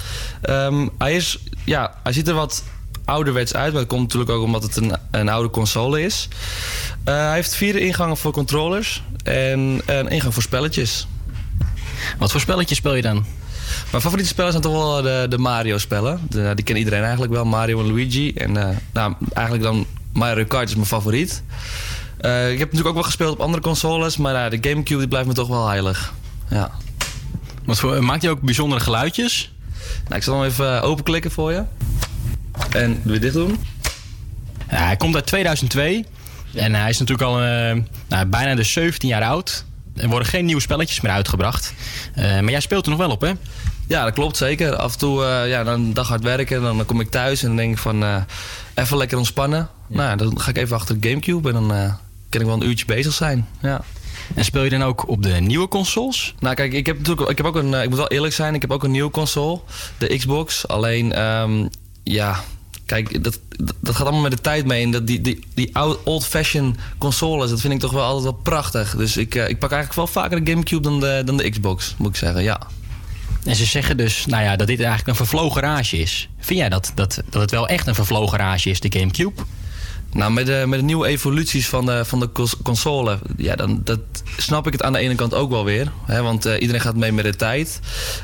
[0.42, 2.62] Ehm, hij, is, ja, hij ziet er wat
[3.04, 3.72] ouderwets uit.
[3.72, 6.28] Maar dat komt natuurlijk ook omdat het een, een oude console is.
[7.04, 9.02] Eh, hij heeft vier ingangen voor controllers.
[9.24, 11.06] En een ingang voor spelletjes.
[12.18, 13.24] Wat voor spelletjes speel je dan?
[13.90, 16.20] Mijn favoriete spellen zijn toch wel de, de Mario-spellen.
[16.28, 17.44] Die kent iedereen eigenlijk wel.
[17.44, 18.32] Mario en Luigi.
[18.32, 21.42] En eh, nou, eigenlijk dan Mario Kart is mijn favoriet.
[22.16, 25.28] Eh, ik heb natuurlijk ook wel gespeeld op andere consoles, maar de Gamecube die blijft
[25.28, 26.14] me toch wel heilig.
[26.48, 26.70] Ja.
[27.64, 29.52] Wat voor, maakt hij ook bijzondere geluidjes?
[30.04, 31.62] Nou, ik zal hem even openklikken voor je.
[32.70, 33.58] En weer dit doen.
[34.70, 36.04] Ja, hij komt uit 2002.
[36.54, 37.76] En hij is natuurlijk al eh,
[38.08, 39.64] nou, bijna de 17 jaar oud.
[39.96, 41.74] Er worden geen nieuwe spelletjes meer uitgebracht.
[42.14, 43.32] Eh, maar jij speelt er nog wel op, hè?
[43.86, 44.76] Ja, dat klopt zeker.
[44.76, 47.48] Af en toe eh, ja, dan een dag hard werken, dan kom ik thuis en
[47.48, 48.24] dan denk ik van
[48.74, 49.68] even lekker ontspannen.
[49.86, 51.68] Nou, ja, dan ga ik even achter de Gamecube en dan
[52.28, 53.48] kan ik wel een uurtje bezig zijn.
[53.60, 53.80] Ja.
[54.34, 56.34] En speel je dan ook op de nieuwe consoles?
[56.38, 58.60] Nou, kijk, ik heb natuurlijk, ik heb ook een, ik moet wel eerlijk zijn, ik
[58.60, 59.60] heb ook een nieuwe console,
[59.98, 60.68] de Xbox.
[60.68, 61.66] Alleen, ehm,
[62.04, 62.40] ja,
[62.86, 63.38] kijk, dat,
[63.80, 64.82] dat- gaat allemaal met de tijd mee.
[64.84, 65.70] En dat die, die, die
[66.04, 68.96] old-fashioned consoles, dat vind ik toch wel altijd wel prachtig.
[68.96, 71.94] Dus ik, eh, ik pak eigenlijk wel vaker de Gamecube dan de, dan de Xbox,
[71.98, 72.60] moet ik zeggen, ja.
[73.44, 76.28] En ze zeggen dus nou ja, dat dit eigenlijk een vervlogen rage is.
[76.38, 79.42] Vind jij dat, dat, dat het wel echt een vervlogen rage is, de Gamecube?
[80.12, 83.80] Nou, met de, met de nieuwe evoluties van de, van de cons- console, ja, dan
[83.84, 84.00] dat
[84.36, 85.92] snap ik het aan de ene kant ook wel weer.
[86.06, 87.80] Hè, want eh, iedereen gaat mee met de tijd.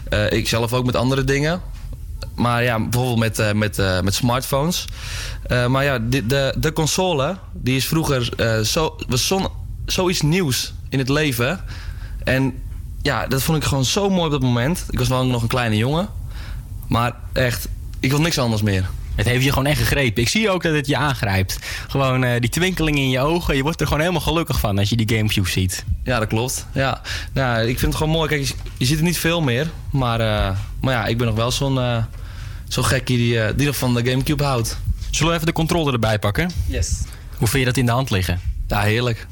[0.09, 1.61] Eh, ik zelf ook met andere dingen.
[2.35, 4.85] Maar ja, bijvoorbeeld met, eh, met, eh, met smartphones.
[5.43, 8.31] Eh, maar ja, de, de, de console, die is vroeger
[8.67, 9.49] zo, was zon,
[9.87, 11.61] zoiets nieuws in het leven.
[12.25, 12.63] En
[13.03, 14.85] ja, dat vond ik gewoon zo mooi op dat moment.
[14.91, 16.09] Ik was wel nog een kleine jongen.
[16.87, 17.69] Maar echt,
[18.01, 18.91] ik wil niks anders meer.
[19.15, 20.23] Het heeft je gewoon echt gegrepen.
[20.23, 21.59] Ik zie ook dat het je aangrijpt.
[21.89, 23.57] Gewoon eh, die twinkeling in je ogen.
[23.57, 25.85] Je wordt er gewoon helemaal gelukkig van als je die Gamecube ziet.
[26.05, 26.67] Ja, dat klopt.
[26.73, 27.01] Ja.
[27.33, 28.29] Nou, ik vind het gewoon mooi.
[28.29, 29.71] Kijk, je, je ziet er niet veel meer.
[29.91, 32.05] Maar, eh, maar ja, ik ben nog wel zo'n eh
[32.69, 34.79] zo'n gekkie die, die nog van de Gamecube houdt.
[35.11, 36.51] Zullen we even de controller erbij pakken?
[36.67, 37.03] Yes.
[37.37, 38.50] Hoe vind je dat in de hand liggen?
[38.71, 39.27] Ja, heerlijk.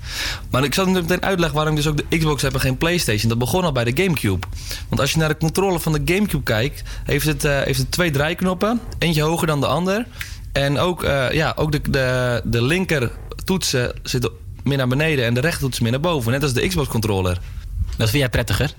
[0.51, 2.78] Maar ik zal natuurlijk meteen uitleggen waarom ik dus ook de Xbox heb en geen
[2.78, 3.28] PlayStation.
[3.28, 4.47] Dat begon al bij de Gamecube.
[4.89, 7.91] Want als je naar de controller van de Gamecube kijkt, heeft het, eh, heeft het
[7.91, 8.80] twee draaiknoppen.
[8.99, 10.07] Eentje hoger dan de ander.
[10.53, 13.11] En ook, eh, ja, ook de, de, de linker
[13.45, 14.30] toetsen zitten
[14.62, 16.32] meer naar beneden en de rechter toetsen meer naar boven.
[16.32, 17.39] Net als de Xbox controller.
[17.97, 18.74] Dat vind jij prettiger?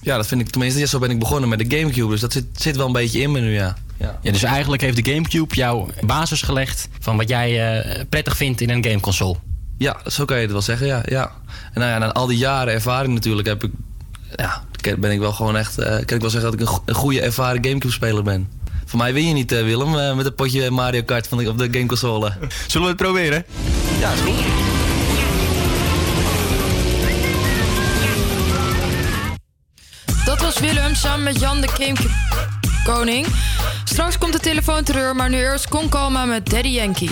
[0.00, 0.80] Ja, dat vind ik tenminste.
[0.80, 2.10] Ja, zo ben ik begonnen met de Gamecube.
[2.10, 3.76] Dus dat zit, zit wel een beetje in me nu, ja.
[3.96, 4.18] ja.
[4.22, 8.60] Ja, dus eigenlijk heeft de Gamecube jouw basis gelegd van wat jij eh, prettig vindt
[8.60, 9.36] in een gameconsole.
[9.78, 11.02] Ja, zo kan je het wel zeggen, ja.
[11.04, 11.32] ja.
[11.72, 13.70] En nou ja, na al die jaren ervaring natuurlijk heb ik...
[14.34, 14.62] Ja,
[14.98, 15.78] ben ik wel gewoon echt...
[15.78, 18.48] eh, kan ik wel zeggen dat ik een, go- een goede ervaren Gamecube-speler ben.
[18.86, 21.48] Voor mij win je niet, eh, Willem, eh, met een potje Mario Kart van de,
[21.48, 22.32] op de gameconsole.
[22.66, 23.44] Zullen we het proberen?
[24.00, 24.34] Ja, is goed.
[30.24, 32.14] Dat was Willem samen met Jan de Gamecube
[32.84, 33.26] Koning.
[33.84, 37.10] Straks komt de telefoon terug, maar nu eerst Con Calma met Daddy Yankee.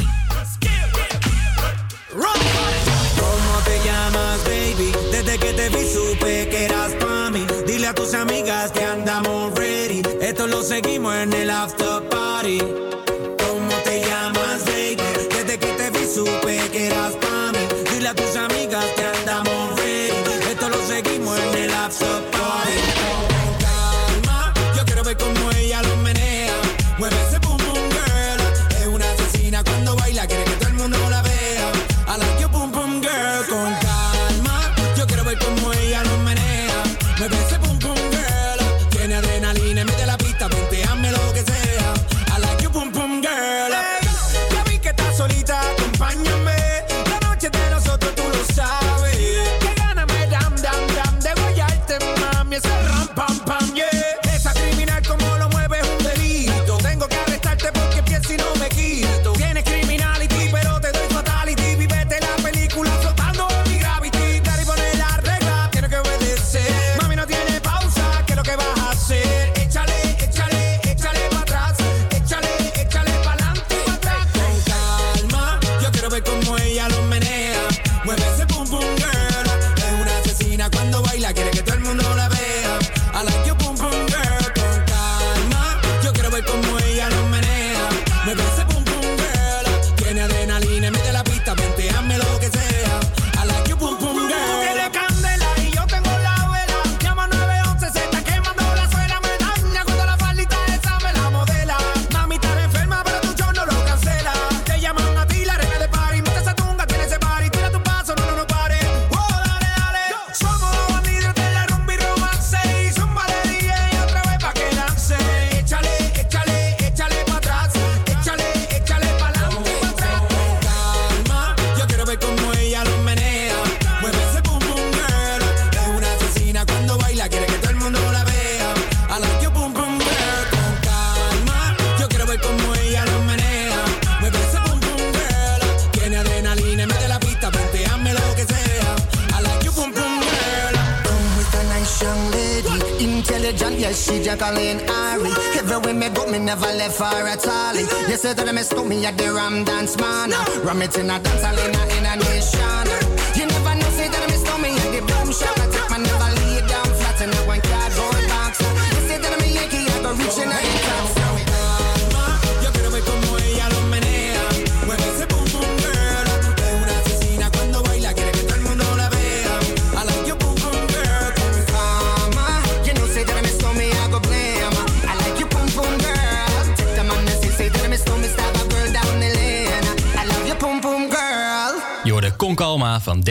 [2.12, 4.92] ¿Cómo te llamas, baby?
[5.10, 7.46] Desde que te vi supe que eras pa' mí.
[7.66, 10.02] Dile a tus amigas que andamos ready.
[10.20, 12.58] Esto lo seguimos en el after party.
[12.58, 14.96] ¿Cómo te llamas, baby?
[15.30, 16.61] Desde que te vi supe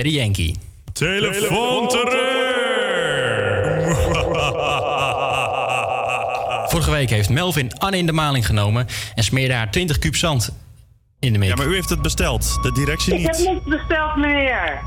[0.02, 0.56] Daddy Yankee.
[0.94, 1.90] Telefoon
[6.70, 10.54] Vorige week heeft Melvin Anne in de maling genomen en smeerde haar 20 kuub zand
[11.20, 12.58] in de make Ja, maar u heeft het besteld.
[12.62, 13.48] De directie Ik heb niet.
[13.48, 14.80] niks besteld, meneer.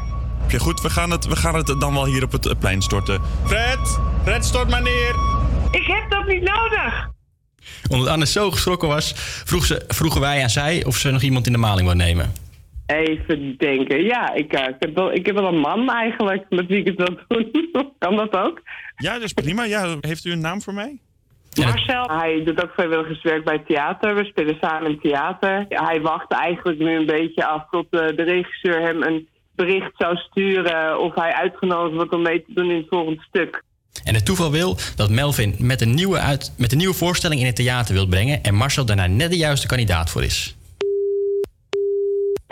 [0.48, 3.20] Ja, goed, we gaan, het, we gaan het dan wel hier op het plein storten.
[3.46, 3.98] Fred!
[4.22, 5.14] Fred, stort maar neer!
[5.70, 7.08] Ik heb dat niet nodig.
[7.88, 9.12] Omdat Anne zo geschrokken was,
[9.44, 12.32] vroeg ze, vroegen wij aan zij of ze nog iemand in de maling wil nemen.
[12.86, 14.04] Even denken.
[14.04, 16.86] Ja, ik, eh, ik, heb wel, ik heb wel een man eigenlijk met wie ik
[16.86, 17.18] het wil
[17.72, 17.92] doen.
[17.98, 18.62] kan dat ook?
[18.96, 19.64] Ja, dat is prima.
[19.64, 20.98] Ja, heeft u een naam voor mij?
[21.62, 24.14] Marcel, hij doet ook vrijwilligerswerk bij theater.
[24.14, 25.66] We spelen samen in theater.
[25.68, 30.16] Hij wacht eigenlijk nu een beetje af tot eh, de regisseur hem een bericht zou
[30.16, 33.62] sturen of hij uitgenodigd wordt om mee te doen in het volgende stuk.
[34.04, 37.46] En het toeval wil dat Melvin met een nieuwe, uit, met een nieuwe voorstelling in
[37.46, 40.56] het theater wil brengen en Marcel daarna net de juiste kandidaat voor is.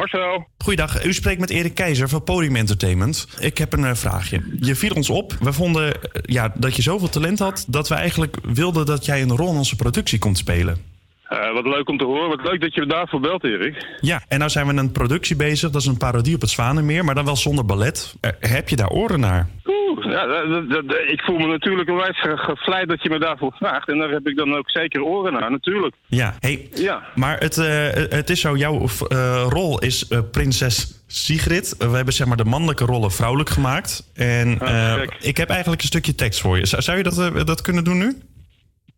[0.03, 0.46] Marcel.
[0.59, 3.26] Goeiedag, u spreekt met Erik Keizer van Podium Entertainment.
[3.38, 4.42] Ik heb een eh, vraagje.
[4.61, 5.36] Je viel ons op.
[5.40, 7.64] We vonden eh, ja, dat je zoveel talent had...
[7.68, 10.91] dat we eigenlijk wilden dat jij een rol in onze productie komt spelen.
[11.33, 12.28] Eh, wat leuk om te horen.
[12.28, 13.87] Wat leuk dat je me daarvoor belt, Erik.
[14.01, 15.70] Ja, en nou zijn we een productie bezig.
[15.70, 18.14] Dat is een parodie op het Zwanenmeer, maar dan wel zonder ballet.
[18.20, 19.49] Eh, heb je daar oren naar?
[19.66, 23.09] Oeh, ja, dat- dat- dat- ik voel me natuurlijk een wijs ge- gevleid dat je
[23.11, 23.89] me daarvoor vraagt.
[23.89, 25.95] En daar heb ik dan ook zeker oren naar, natuurlijk.
[26.07, 27.03] Ja, hey, Ja.
[27.14, 28.87] maar het, eh, het is zo, jouw
[29.49, 31.74] rol is prinses Sigrid.
[31.78, 34.11] we hebben zeg maar de mannelijke rollen vrouwelijk gemaakt.
[34.14, 36.66] En Ah, ik heb eigenlijk een stukje tekst voor je.
[36.66, 38.16] Zou, zou je dat, dat kunnen doen nu?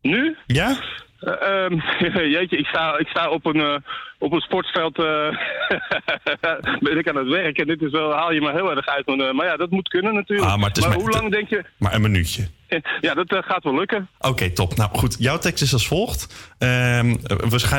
[0.02, 0.36] Nu?
[0.46, 0.76] Ja?
[1.24, 1.78] Ehm,
[2.34, 3.76] jeetje, ik sta, ik sta op, een, eh,
[4.24, 4.98] op een sportveld.
[4.98, 5.04] eh,
[6.86, 7.58] ben ik aan het werk.
[7.58, 9.06] En dit is wel, haal je me heel erg uit.
[9.06, 10.50] Maar, eh, maar ja, dat moet kunnen natuurlijk.
[10.50, 11.64] Ah, maar maar- hoe lang denk je?
[11.78, 12.48] Maar een minuutje.
[13.00, 14.08] Ja, dat eh, gaat wel lukken.
[14.18, 14.76] Oké, top.
[14.76, 16.52] Nou goed, jouw tekst is als volgt.
[16.58, 17.16] Ehm,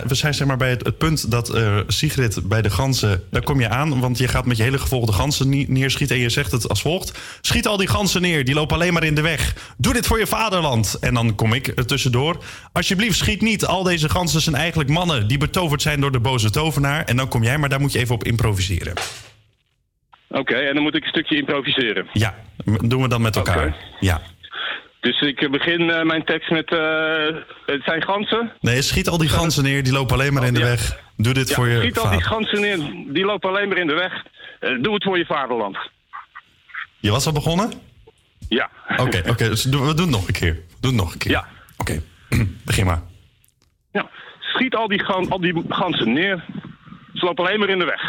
[0.07, 3.23] we, zijn zeg maar bij het, het punt dat Sigrid bij de ganzen...
[3.31, 6.15] Daar kom je aan, want je gaat met je hele gevolgde ganzen nie- neerschieten...
[6.15, 7.19] en je zegt het als volgt.
[7.41, 9.73] Schiet al die ganzen neer, die lopen alleen maar in de weg.
[9.77, 10.97] Doe dit voor je vaderland.
[11.01, 12.43] En dan kom ik er tussendoor.
[12.71, 13.65] Alsjeblieft, schiet niet.
[13.65, 15.27] Al deze ganzen zijn eigenlijk mannen...
[15.27, 17.03] die betoverd zijn door de boze tovenaar.
[17.03, 18.93] En dan kom jij, maar daar moet je even op improviseren.
[20.29, 22.07] Oké, en dan moet ik een stukje improviseren.
[22.13, 23.75] Ja, doen we dan met elkaar.
[23.99, 24.21] Ja.
[24.99, 26.71] Dus ik begin eh, mijn tekst met...
[26.71, 26.79] eh,
[27.65, 28.51] het zijn ganzen.
[28.59, 30.99] Nee, schiet al die ganzen neer, die lopen alleen maar in de weg.
[31.17, 32.77] Doe dit Ja, voor je schiet al die ganzen neer.
[33.13, 34.23] Die lopen alleen maar in de weg.
[34.59, 35.77] Eh, doe het voor je vaderland.
[36.99, 37.71] Je was al begonnen?
[38.49, 38.69] Ja.
[38.97, 39.49] Oké, oké.
[39.49, 40.53] dus we doen het nog een keer.
[40.53, 41.31] We doen het nog een keer.
[41.31, 41.47] Ja.
[41.77, 42.01] Oké,
[42.65, 43.01] begin maar.
[43.91, 44.09] Ja.
[44.55, 46.45] Schiet al die, gan- al die ganzen neer.
[47.13, 48.01] Ze lopen alleen maar in de weg.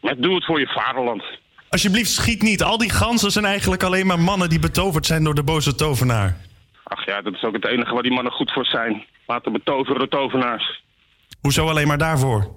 [0.00, 1.22] Maar doe het voor je vaderland.
[1.68, 2.62] Alsjeblieft, schiet niet.
[2.62, 6.36] Al die ganzen zijn eigenlijk alleen maar mannen die betoverd zijn door de boze tovenaar.
[6.84, 9.04] Ach ja, dat is ook het enige waar die mannen goed voor zijn.
[9.26, 10.82] Laten betoveren de tovenaars.
[11.40, 12.52] Hoezo alleen maar daarvoor?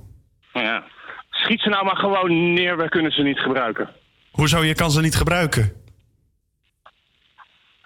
[0.53, 0.83] Nou ja.
[1.29, 3.89] Schiet ze nou maar gewoon neer, wij kunnen ze niet gebruiken.
[4.31, 5.73] Hoezo, je kan ze niet gebruiken?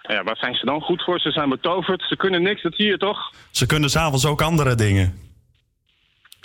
[0.02, 1.20] Ja, waar zijn ze dan goed voor?
[1.20, 3.32] Ze zijn betoverd, ze kunnen niks, dat zie je toch?
[3.50, 5.26] Ze kunnen s'avonds ook andere dingen.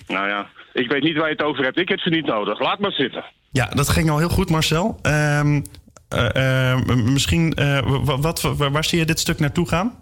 [0.08, 1.78] Nou ja, ik weet niet waar je het over hebt.
[1.78, 2.60] Ik heb ze niet nodig.
[2.60, 3.24] Laat maar zitten.
[3.52, 5.00] Ja, dat ging al heel goed, Marcel.
[5.02, 5.62] Ehm,
[6.10, 10.02] eh, eh, m- misschien, eh, wa- wat, wa- waar zie je dit stuk naartoe gaan?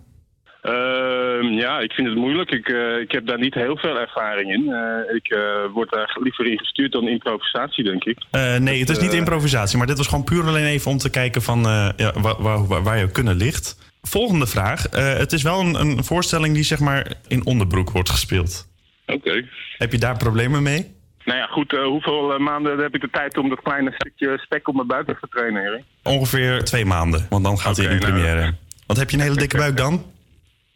[0.61, 2.51] Ehm, ja, ik vind het moeilijk.
[2.51, 4.73] Ik, eh, ik heb daar niet heel veel ervaring in.
[5.15, 5.35] Ik
[5.73, 8.17] word daar liever in gestuurd dan improvisatie, denk ik.
[8.59, 11.41] Nee, het is niet improvisatie, maar dit was gewoon puur alleen even om te kijken
[11.41, 11.59] van
[11.95, 13.89] ja, waar, waar, je kunnen ligt.
[14.01, 14.85] Volgende vraag.
[14.91, 18.67] Het is wel een, een voorstelling die zeg maar in onderbroek wordt gespeeld.
[19.05, 19.45] Oké.
[19.77, 20.95] Heb je daar problemen mee?
[21.25, 21.73] Nou ja, goed.
[21.73, 24.87] eh, hoeveel eh, maanden heb ik de tijd om dat kleine stukje spek op mijn
[24.87, 25.83] buik te trainen?
[26.03, 28.55] Ongeveer twee maanden, want dan gaat hij in nou, première.
[28.87, 30.05] Want heb je een hele dikke buik dan?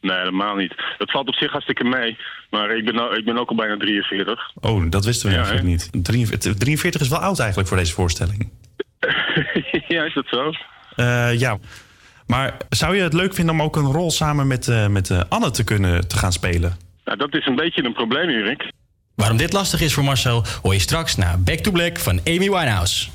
[0.02, 0.76] Nee, helemaal niet.
[0.98, 2.18] Dat valt op zich hartstikke mee.
[2.50, 4.52] Maar ik ben, nou- ik ben ook al bijna 43.
[4.62, 6.04] Oh, dat wisten we Ja, eigenlijk niet.
[6.04, 8.50] 43, 43 is wel oud eigenlijk voor deze voorstelling.
[9.88, 10.52] ja, is dat zo?
[10.96, 11.58] Eh, ja.
[12.28, 15.64] Maar zou je het leuk vinden om ook een rol samen met, met Anne te
[15.64, 16.78] kunnen te gaan spelen?
[17.06, 18.72] Nou, dat is een beetje een probleem, Erik.
[19.16, 22.50] Waarom dit lastig is voor Marcel, hoor je straks na Back to Black van Amy
[22.50, 23.08] Winehouse.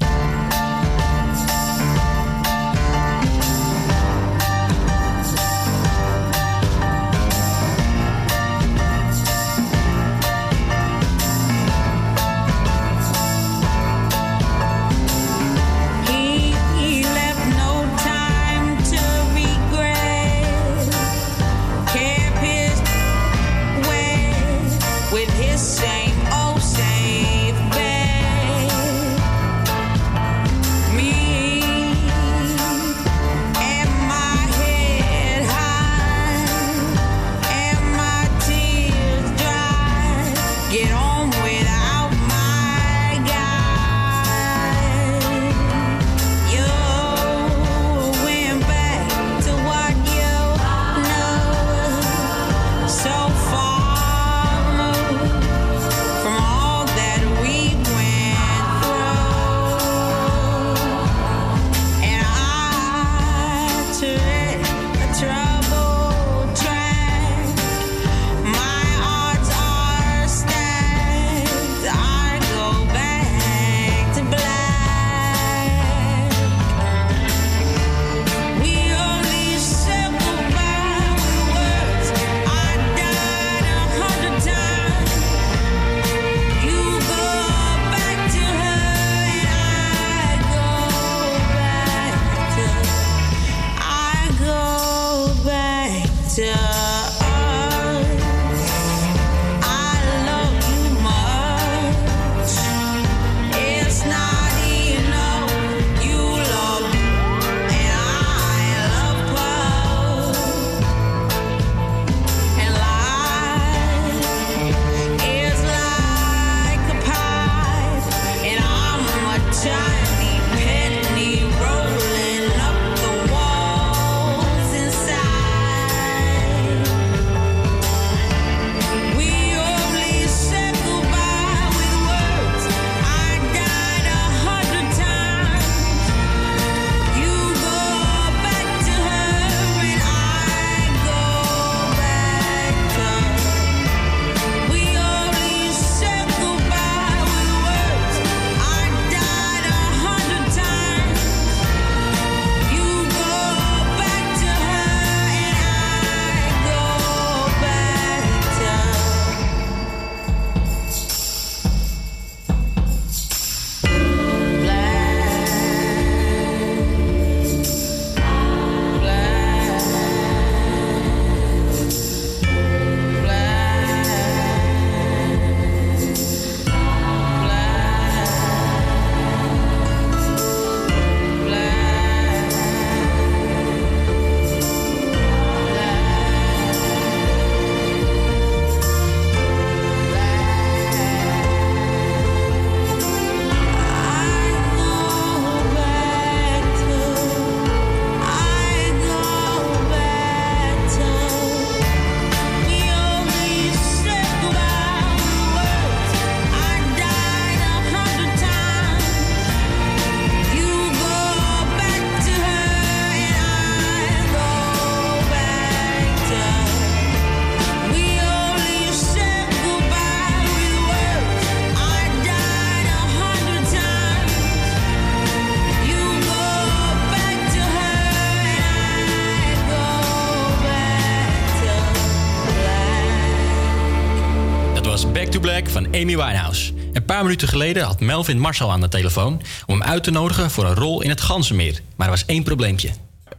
[236.00, 236.72] Amy Winehouse.
[236.92, 239.40] Een paar minuten geleden had Melvin Marshall aan de telefoon...
[239.66, 241.80] om hem uit te nodigen voor een rol in het Ganzenmeer.
[241.96, 242.90] Maar er was één probleempje.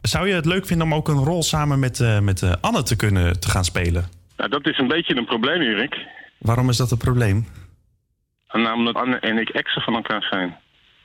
[0.01, 2.83] Zou je het leuk vinden om ook een rol samen met, eh, met eh, Anne
[2.83, 4.05] te kunnen te gaan spelen?
[4.37, 5.97] Nou, dat is een beetje een probleem, Erik.
[6.37, 7.47] Waarom is dat een probleem?
[8.51, 10.57] Namelijk Anne en ik exen van elkaar zijn.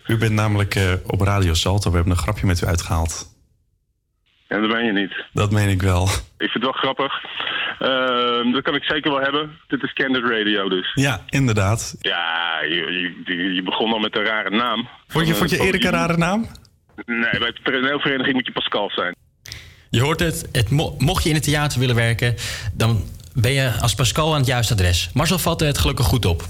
[0.06, 1.90] U bent namelijk eh, op Radio Salto.
[1.90, 3.34] We hebben een grapje met u uitgehaald.
[4.46, 5.24] En dat ben je niet.
[5.32, 6.04] Dat meen ik wel.
[6.04, 7.12] Ik vind het wel grappig.
[7.78, 9.50] Ehm, dat kan ik zeker wel hebben.
[9.66, 10.90] Dit is Candid Radio dus.
[10.94, 11.96] Ja, inderdaad.
[12.00, 14.88] Ja, je, je, je begon al met een rare naam.
[15.08, 16.46] Vond je, vond je eh, Erik een rare naam?
[17.06, 19.14] Nee, bij de toneelvereniging moet je Pascal zijn.
[19.90, 22.34] Je hoort het, het mo- mocht je in het theater willen werken...
[22.72, 23.04] dan
[23.34, 25.10] ben je als Pascal aan het juiste adres.
[25.14, 26.44] Marcel vatte het gelukkig goed op.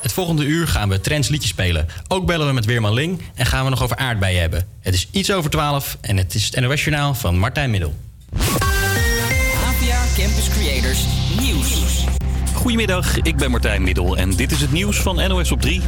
[0.00, 1.86] Het volgende uur gaan we Trends liedjes spelen.
[2.08, 4.68] Ook bellen we met Weerman Ling en gaan we nog over aardbeien hebben.
[4.80, 7.94] Het is iets over 12 en het is het NOS Journaal van Martijn Middel.
[8.34, 11.04] APA Campus Creators
[11.40, 12.04] Nieuws.
[12.54, 15.80] Goedemiddag, ik ben Martijn Middel en dit is het nieuws van NOS op 3.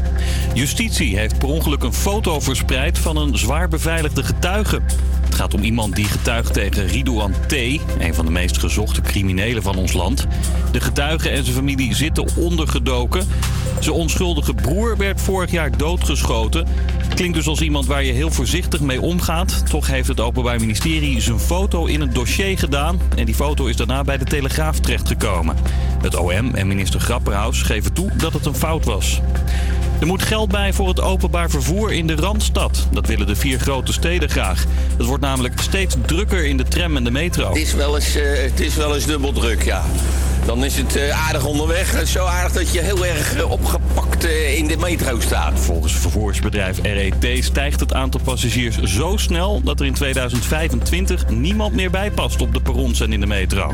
[0.55, 4.81] Justitie heeft per ongeluk een foto verspreid van een zwaar beveiligde getuige.
[5.25, 7.53] Het gaat om iemand die getuigt tegen Ridouan T.,
[7.99, 10.27] een van de meest gezochte criminelen van ons land.
[10.73, 13.29] De getuige en zijn familie zitten ondergedoken.
[13.81, 16.67] Zijn onschuldige broer werd vorig jaar doodgeschoten.
[17.17, 19.67] Klinkt dus als iemand waar je heel voorzichtig mee omgaat.
[19.71, 23.01] Toch heeft het Openbaar Ministerie zijn foto in een dossier gedaan.
[23.17, 25.57] En die foto is daarna bij de Telegraaf terechtgekomen.
[26.03, 29.21] Het OM en minister Grapperhaus geven toe dat het een fout was.
[30.01, 32.89] Er moet geld bij voor het openbaar vervoer in de Randstad.
[32.93, 34.65] Dat willen de vier grote steden graag.
[34.97, 37.49] Het wordt namelijk steeds drukker in de tram en de metro.
[37.49, 39.85] Het is wel eens, eh, het is wel eens dubbel druk, ja.
[40.47, 42.01] Dan is het eh, aardig onderweg.
[42.01, 45.61] Is Zo aardig dat je heel erg eh, opgepakt eh, in de metro staat.
[45.61, 51.91] Volgens vervoersbedrijf RET stijgt het aantal passagiers zo snel dat er in 2025 niemand meer
[51.91, 53.73] bijpast op de perrons en in de metro.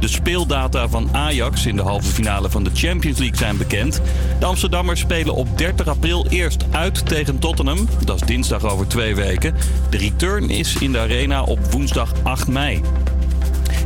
[0.00, 4.00] De speeldata van Ajax in de halve finale van de Champions League zijn bekend.
[4.38, 7.88] De Amsterdammers spelen op 30 april eerst uit tegen Tottenham.
[8.04, 9.54] Dat is dinsdag over twee weken.
[9.90, 12.82] De return is in de arena op woensdag 8 mei.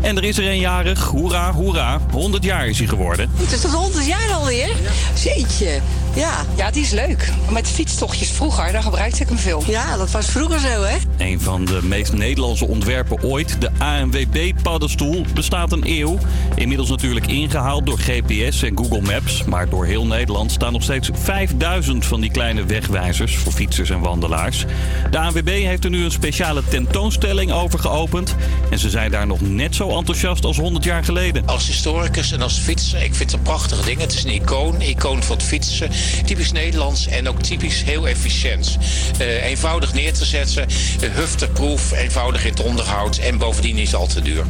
[0.04, 1.04] En er is er een jarig.
[1.04, 2.00] Hoera, hoera.
[2.10, 3.30] 100 jaar is hij geworden.
[3.36, 4.76] Het is toch 100 jaar alweer?
[5.22, 5.80] Jeetje.
[6.14, 6.44] Ja.
[6.56, 7.28] Ja, die is leuk.
[7.50, 9.62] Met fietstochtjes vroeger, daar gebruikte ik hem veel.
[9.66, 10.96] Ja, dat was vroeger zo, hè?
[11.18, 16.18] Een van de meest Nederlandse ontwerpen ooit, de ANWB-paddenstoel, bestaat een eeuw.
[16.54, 19.44] Inmiddels natuurlijk ingehaald door GPS en Google Maps.
[19.44, 24.00] Maar door heel Nederland staan nog steeds 5000 van die kleine wegwijzers voor fietsers en
[24.00, 24.64] wandelaars.
[25.10, 28.34] De ANWB heeft er nu een speciale tentoonstelling over geopend.
[28.70, 31.46] En ze zijn daar nog net zo enthousiast als 100 jaar geleden.
[31.46, 34.00] Als historicus en als fietser, ik vind het een prachtig ding.
[34.00, 35.90] Het is een icoon, icoon van het fietsen.
[36.24, 38.78] Typisch Nederlands en ook typisch heel efficiënt.
[39.18, 40.66] Eh, eenvoudig neer te zetten,
[41.12, 44.44] hufterproef, eenvoudig in het onderhoud en bovendien niet al te duur.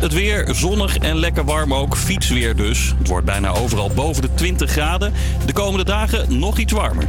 [0.00, 1.96] Het weer zonnig en lekker warm ook.
[1.96, 2.94] Fietsweer dus.
[2.98, 5.12] Het wordt bijna overal boven de 20 graden.
[5.46, 7.04] De komende dagen nog iets warmer.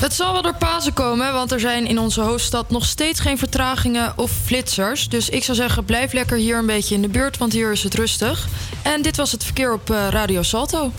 [0.00, 3.38] Het zal wel door Pasen komen, want er zijn in onze hoofdstad nog steeds geen
[3.38, 5.08] vertragingen of flitsers.
[5.08, 7.82] Dus ik zou zeggen, blijf lekker hier een beetje in de buurt, want hier is
[7.82, 8.48] het rustig.
[8.82, 10.92] En dit was het verkeer op eh, Radio Salto.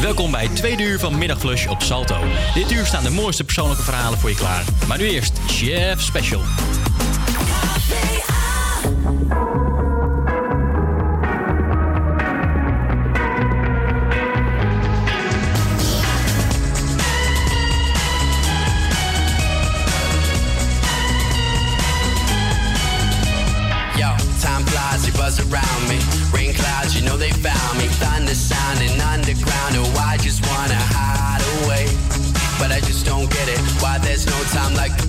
[0.00, 2.16] Welkom bij het tweede uur van Middagflush op Salto.
[2.54, 4.64] Dit uur staan de mooiste persoonlijke verhalen voor je klaar.
[4.86, 6.42] Maar nu eerst Chef Special.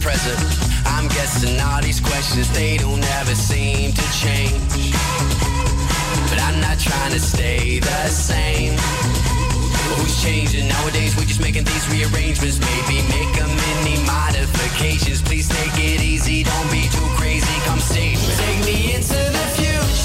[0.07, 0.39] Present.
[0.95, 4.95] I'm guessing all these questions, they don't ever seem to change.
[6.29, 8.73] But I'm not trying to stay the same.
[9.99, 10.69] Who's changing?
[10.69, 12.57] Nowadays we're just making these rearrangements.
[12.71, 15.21] Maybe make a mini modifications.
[15.21, 17.55] Please take it easy, don't be too crazy.
[17.67, 18.33] Come save me.
[18.43, 19.96] Take me into the future,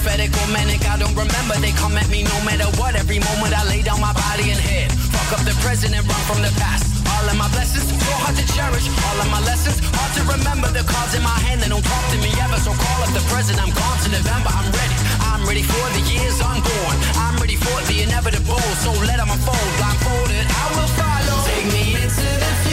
[0.00, 0.82] dreams, prophetic or manic.
[0.88, 1.54] I don't remember.
[1.60, 2.94] They come at me no matter what.
[2.96, 4.92] Every moment I lay down my body and head.
[4.92, 6.86] Fuck up the present and run from the past.
[7.06, 8.86] All of my blessings, so hard to cherish.
[8.88, 10.68] All of my lessons, hard to remember.
[10.72, 12.58] The cards in my hand, they don't talk to me ever.
[12.60, 13.60] So call up the present.
[13.60, 14.50] I'm gone to November.
[14.50, 14.96] I'm ready.
[15.20, 16.96] I'm ready for the years unborn.
[17.20, 18.60] I'm ready for the inevitable.
[18.84, 19.70] So let them unfold.
[19.78, 21.36] Blindfolded, I will follow.
[21.44, 22.69] Take me into the future,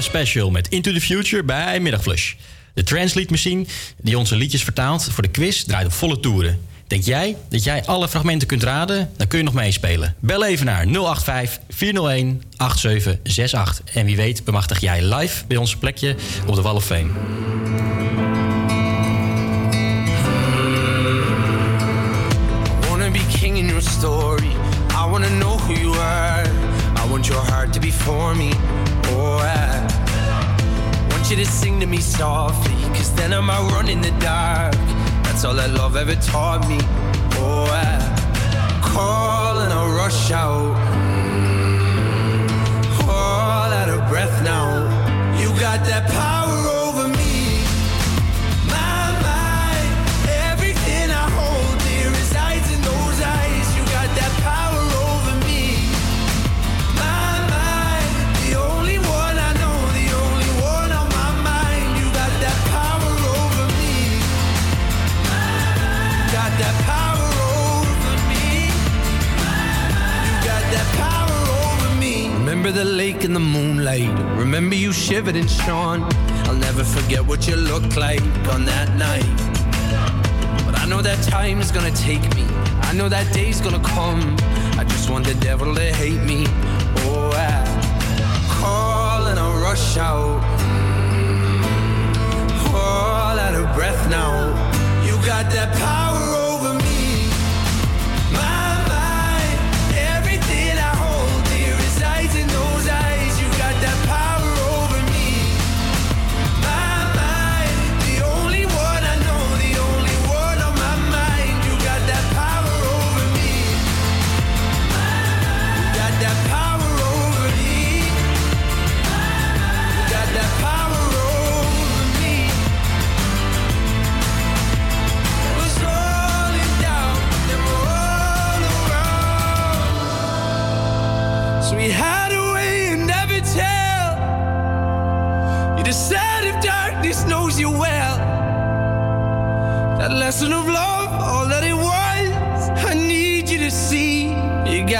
[0.00, 2.34] Special met Into the Future bij Middagflush.
[2.74, 3.64] De Translate Machine,
[3.96, 6.60] die onze liedjes vertaalt voor de quiz, draait op volle toeren.
[6.86, 9.10] Denk jij dat jij alle fragmenten kunt raden?
[9.16, 10.14] Dan kun je nog meespelen.
[10.20, 13.94] Bel even naar 085 401 8768.
[13.94, 16.16] En wie weet bemachtig jij live bij ons plekje
[16.46, 17.10] op de Wall of Fame.
[23.12, 24.52] be king in your story.
[24.90, 26.44] I wanna know who you are.
[26.96, 28.52] I want your heart to be for me.
[29.38, 32.74] I want you to sing to me softly.
[32.96, 34.74] Cause then I might run in the dark.
[35.24, 36.78] That's all that love ever taught me.
[37.40, 40.76] Oh, I call and I rush out.
[41.46, 41.98] Mm.
[43.08, 44.68] All out of breath now.
[45.40, 46.41] You got that power
[72.62, 74.16] Remember the lake in the moonlight.
[74.38, 76.04] Remember you shivered and shone.
[76.46, 78.22] I'll never forget what you looked like
[78.54, 79.36] on that night.
[80.64, 82.44] But I know that time is gonna take me.
[82.82, 84.36] I know that day's gonna come.
[84.78, 86.44] I just want the devil to hate me.
[87.02, 87.66] Oh, I
[88.48, 90.40] call and I rush out.
[92.72, 94.54] All out of breath now.
[95.04, 96.11] You got that power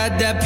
[0.03, 0.42] You got that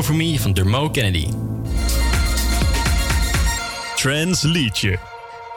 [0.00, 1.26] Over Me van Dermo Kennedy.
[3.96, 4.98] Transliedje.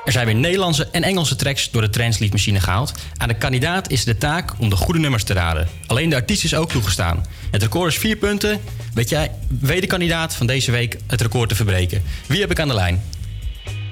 [0.06, 2.94] Er zijn weer Nederlandse en Engelse tracks door de Translead-machine gehaald.
[3.18, 5.68] Aan de kandidaat is de taak om de goede nummers te raden.
[5.88, 7.26] Alleen de artiest is ook toegestaan.
[7.52, 8.62] Het record is vier punten.
[8.94, 12.04] Weet jij, weet de kandidaat van deze week het record te verbreken?
[12.28, 13.04] Wie heb ik aan de lijn?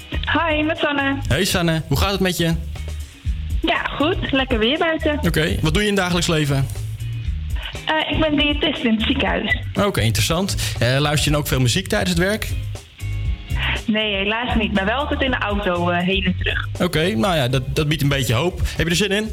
[0.09, 1.17] Hi, met Sanne.
[1.27, 2.53] Hey Sanne, hoe gaat het met je?
[3.61, 4.31] Ja, goed.
[4.31, 5.19] Lekker weer buiten.
[5.27, 6.67] Oké, wat doe je in het dagelijks leven?
[7.91, 9.57] Eh, ik ben diëtist in het ziekenhuis.
[9.83, 10.55] Oké, interessant.
[10.79, 12.49] Eh, luister je dan ook veel muziek tijdens het werk?
[13.85, 14.73] Nee, helaas niet.
[14.73, 16.67] Maar wel altijd in de auto eh, heen en terug.
[16.79, 18.61] Oké, nou ja, dat, dat biedt een beetje hoop.
[18.75, 19.31] Heb je er zin in?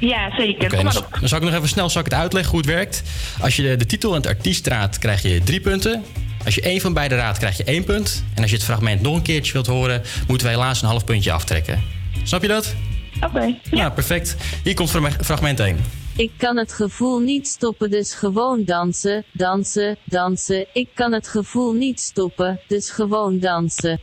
[0.00, 0.68] Ja, zeker.
[0.68, 1.16] Kom maar dan, op.
[1.20, 3.02] dan zal ik nog even snel zal ik het uitleggen hoe het werkt.
[3.40, 6.04] Als je de, de titel en het artiest raadt, krijg je drie punten.
[6.44, 8.24] Als je één van beide raadt, krijg je één punt.
[8.34, 11.04] En als je het fragment nog een keertje wilt horen, moeten we helaas een half
[11.04, 11.82] puntje aftrekken.
[12.22, 12.74] Snap je dat?
[13.20, 13.54] Oké.
[13.70, 14.36] Ja, perfect.
[14.64, 15.76] Hier komt frag- fragment 1.
[16.16, 20.66] Ik kan het gevoel niet stoppen, dus gewoon dansen, dansen, dansen.
[20.72, 24.00] Ik kan het gevoel niet stoppen, dus gewoon dansen.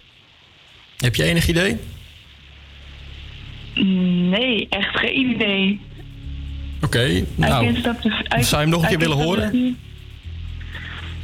[0.98, 1.78] Heb je enig idee?
[4.30, 5.82] Nee, echt geen idee.
[6.82, 7.96] Oké, nou, the-
[8.30, 9.78] zou je hem nog een I keer willen stop the horen?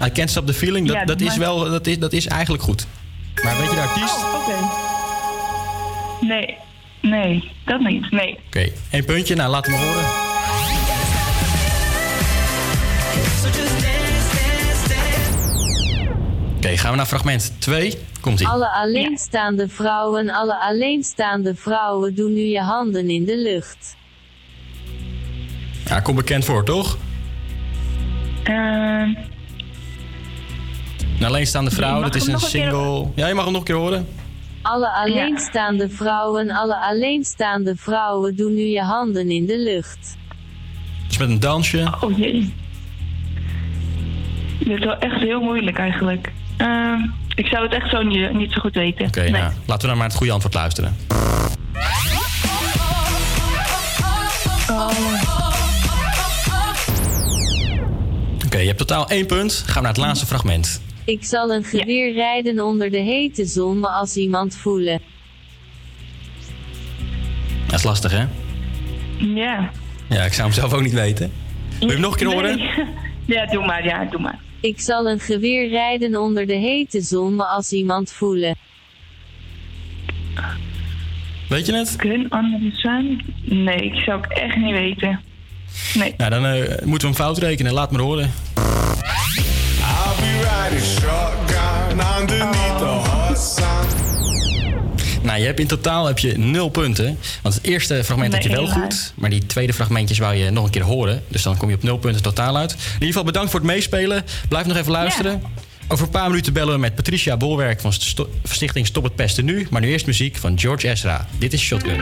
[0.05, 2.63] I can't stop the feeling, dat, Ja, dat, is wel, dat, is, dat is eigenlijk
[2.63, 2.87] goed.
[3.43, 4.15] Maar weet je de artiest?
[4.15, 4.55] Oh, oké.
[6.25, 6.55] Nee,
[7.01, 8.11] nee, dat niet.
[8.11, 8.37] Nee.
[8.45, 10.28] Oké, één puntje, nou laat hem horen.
[16.59, 17.93] Oké, gaan we naar fragment 2.
[18.21, 18.47] Komt ie.
[18.47, 23.95] Alle alleenstaande vrouwen, alle alleenstaande vrouwen, doe nu je handen in de lucht.
[25.85, 26.97] Ja, komt bekend voor, toch?
[28.43, 29.13] Ehm,
[31.19, 33.07] Een alleenstaande vrouw, dat is een keer- single...
[33.15, 34.07] Ja, je mag hem nog een keer horen.
[34.61, 40.17] Alle alleenstaande vrouwen, alle alleenstaande vrouwen, doe nu je handen in de lucht.
[41.07, 41.93] Dus met een dansje.
[42.01, 42.53] Oh jee.
[44.59, 46.31] Dit is wel echt heel moeilijk eigenlijk.
[46.59, 46.99] Ehm,
[47.35, 49.05] ik zou het echt zo niet, niet zo goed weten.
[49.05, 50.95] Oké, nou, laten we dan maar het goede antwoord luisteren.
[58.45, 59.53] Oké, je hebt totaal één punt.
[59.65, 60.81] Gaan we naar het laatste fragment.
[61.05, 65.01] Ik zal een geweer rijden onder de hete zon, maar als iemand voelen.
[67.65, 68.25] Dat is lastig, hè?
[69.17, 69.69] Ja.
[70.09, 71.31] Ja, ik zou hem zelf ook niet weten.
[71.79, 72.57] Wil je hem nog een keer horen?
[72.57, 72.85] Nee.
[73.25, 74.39] Ja, doe maar, ja, doe maar.
[74.61, 78.55] Ik zal een geweer rijden onder de hete zon, maar als iemand voelen.
[81.49, 81.95] Weet je het?
[81.95, 83.21] Kun andere zijn?
[83.43, 85.19] Nee, ik zou het echt niet weten.
[85.93, 86.13] Nee.
[86.17, 87.73] Nou, dan eh, moeten we hem fout rekenen.
[87.73, 88.23] Laat maar horen.
[88.23, 93.98] I'll be riding shotgun underneath the hot sun.
[95.29, 97.17] Nou, je hebt in totaal heb je nul punten.
[97.41, 99.13] Want het eerste fragment had je wel goed.
[99.15, 101.23] Maar die tweede fragmentjes wou je nog een keer horen.
[101.27, 102.71] Dus dan kom je op nul punten totaal uit.
[102.71, 104.25] In ieder geval bedankt voor het meespelen.
[104.49, 105.41] Blijf nog even luisteren.
[105.87, 109.45] Over een paar minuten bellen we met Patricia Bolwerk van Sto- Stichting Stop het Pesten
[109.45, 109.67] Nu.
[109.69, 111.27] Maar nu eerst muziek van George Ezra.
[111.37, 112.01] Dit is Shotgun.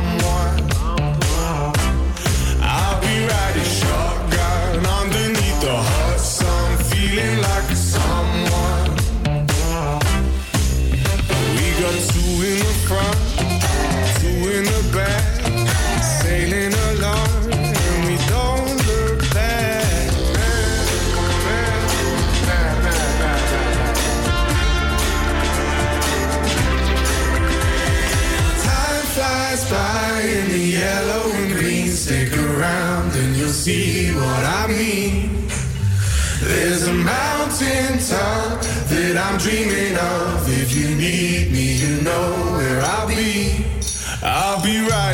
[37.03, 38.61] Mountain top
[38.91, 40.47] that I'm dreaming of.
[40.47, 43.65] If you need me, you know where I'll be.
[44.23, 45.10] I'll be riding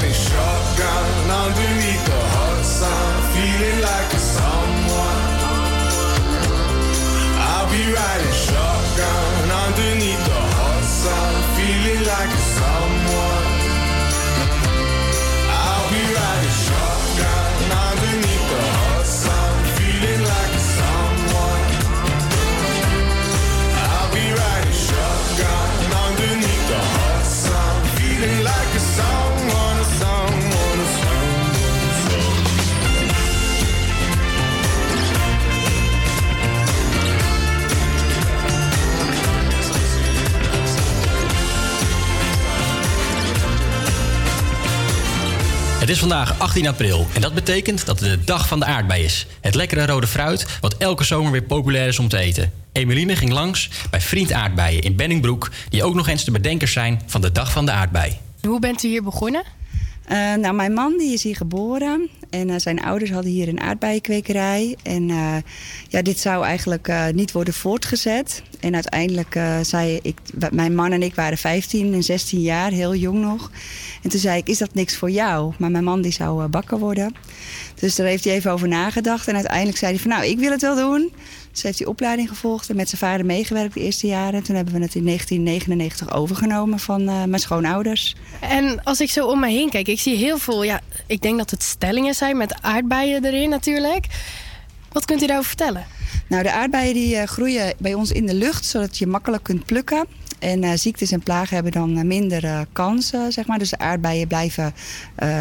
[45.88, 49.04] Het is vandaag 18 april en dat betekent dat het de dag van de aardbei
[49.04, 49.28] is.
[49.42, 52.52] Het lekkere rode fruit wat elke zomer weer populair is om te eten.
[52.72, 55.52] Emeline ging langs bij Vriend Aardbeien in Benningbroek...
[55.70, 58.18] die ook nog eens de bedenkers zijn van de dag van de aardbei.
[58.42, 59.44] Hoe bent u hier begonnen?
[60.06, 63.60] Eh, nou, mijn man die is hier geboren En eh, zijn ouders hadden hier een
[63.60, 64.76] aardbeienkwekerij.
[64.84, 65.36] En eh,
[65.88, 68.42] ja, dit zou eigenlijk eh, niet worden voortgezet.
[68.60, 70.18] En uiteindelijk zei ik,
[70.52, 73.52] mijn man en ik waren 15 en 16 jaar, heel jong nog.
[74.04, 75.54] En toen zei ik, is dat niks voor jou?
[75.58, 77.16] Maar mijn man die zou bakker worden.
[77.76, 79.28] Dus daar heeft hij even over nagedacht.
[79.28, 81.12] En uiteindelijk zei hij van, nou, ik wil het wel doen.
[81.58, 84.34] Dus heeft hij opleiding gevolgd en met zijn vader meegewerkt de eerste jaren.
[84.34, 88.16] En toen hebben we het in 1999 overgenomen van eh, mijn schoonouders.
[88.40, 91.38] En als ik zo om me heen kijk, ik zie heel veel, ja, ik denk
[91.38, 94.06] dat het stellingen zijn met aardbeien erin natuurlijk.
[94.92, 95.86] Wat kunt u daarover vertellen?
[96.28, 99.66] Nou, de aardbeien die eh, groeien bij ons in de lucht, zodat je makkelijk kunt
[99.66, 100.06] plukken.
[100.40, 103.60] En eh, ziektes en plagen hebben dan minder kansen, zeg maar.
[103.60, 104.74] Dus de aardbeien blijven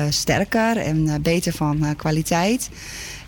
[0.09, 2.69] sterker en beter van kwaliteit.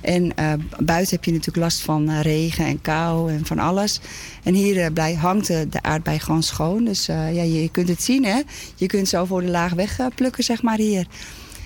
[0.00, 4.00] En eh, buiten heb je natuurlijk last van eh, regen en kou en van alles.
[4.42, 6.84] En hier eh, blij, hangt de, aardbei gewoon schoon.
[6.84, 8.40] Dus ja, je, je kunt het zien, hè.
[8.74, 11.06] Je kunt zo voor de laag weg eh, plukken, zeg maar, hier.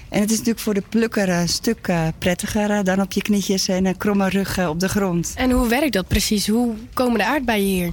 [0.08, 3.84] En het is natuurlijk voor de plukker een stuk prettiger dan op je knietjes en
[3.84, 5.32] een kromme rug op de grond.
[5.36, 6.48] En hoe werkt dat precies?
[6.48, 7.92] Hoe komen de aardbeien hier?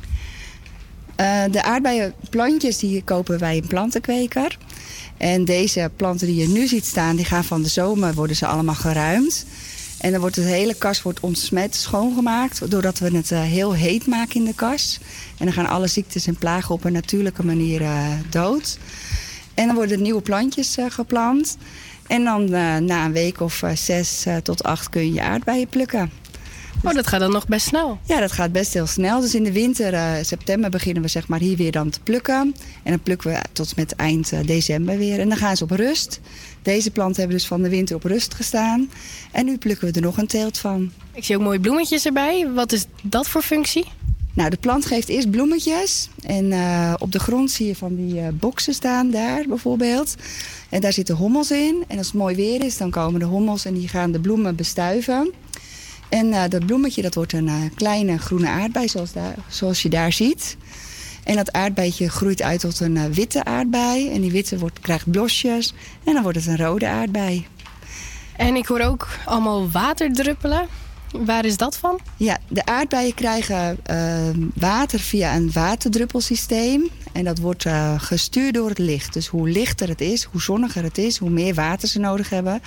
[1.52, 4.58] De aardbeienplantjes die kopen wij in plantenkweker.
[5.18, 8.46] En deze planten die je nu ziet staan, die gaan van de zomer worden ze
[8.46, 9.46] allemaal geruimd.
[10.00, 14.08] En dan wordt het hele kas wordt ontsmet, schoongemaakt, doordat we het eh, heel heet
[14.08, 15.00] maken in de kas.
[15.38, 18.78] En dan gaan alle ziektes en plagen op een natuurlijke manier eh, dood.
[19.54, 21.58] En dan worden nieuwe plantjes eh, geplant.
[22.08, 22.50] En dan
[22.86, 26.12] na een week of zes tot acht kun je je aardbeien plukken.
[26.84, 28.00] Oh, dat gaat dan nog best snel.
[28.04, 29.20] Ja, dat gaat best heel snel.
[29.20, 32.56] Dus in de winter, september, beginnen we zeg maar hier weer dan te plukken.
[32.84, 35.20] En dan plukken we tot met eind december weer.
[35.20, 36.20] En dan gaan ze op rust.
[36.62, 38.90] Deze planten hebben dus van de winter op rust gestaan.
[39.32, 40.92] En nu plukken we er nog een teelt van.
[41.14, 42.48] Ik zie ook mooie bloemetjes erbij.
[42.54, 43.86] Wat is dat voor functie?
[44.34, 46.10] Nou, de plant geeft eerst bloemetjes.
[46.22, 50.16] En eh, op de grond zie je van die eh boksen staan, daar bijvoorbeeld.
[50.70, 51.84] En daar zitten hommels in.
[51.88, 54.56] En als het mooi weer is, dan komen de hommels en die gaan de bloemen
[54.56, 55.32] bestuiven.
[56.10, 60.14] En eh, dat bloemetje dat wordt een kleine groene aardbei, zoals, daar, zoals je daar
[60.14, 60.58] ziet.
[61.24, 64.10] En dat aardbeidje groeit uit tot een eh, witte aardbei.
[64.10, 65.74] En die witte wordt, krijgt blosjes.
[66.04, 67.48] En dan wordt het een rode aardbei.
[68.36, 70.68] En ik hoor ook allemaal waterdruppelen.
[71.12, 72.00] Waar is dat van?
[72.18, 73.98] Ja, de aardbeien krijgen eh,
[74.54, 76.90] water via een waterdruppelsysteem.
[77.12, 79.14] En dat wordt eh, gestuurd door het licht.
[79.14, 82.62] Dus hoe lichter het is, hoe zonniger het is, hoe meer water ze nodig hebben.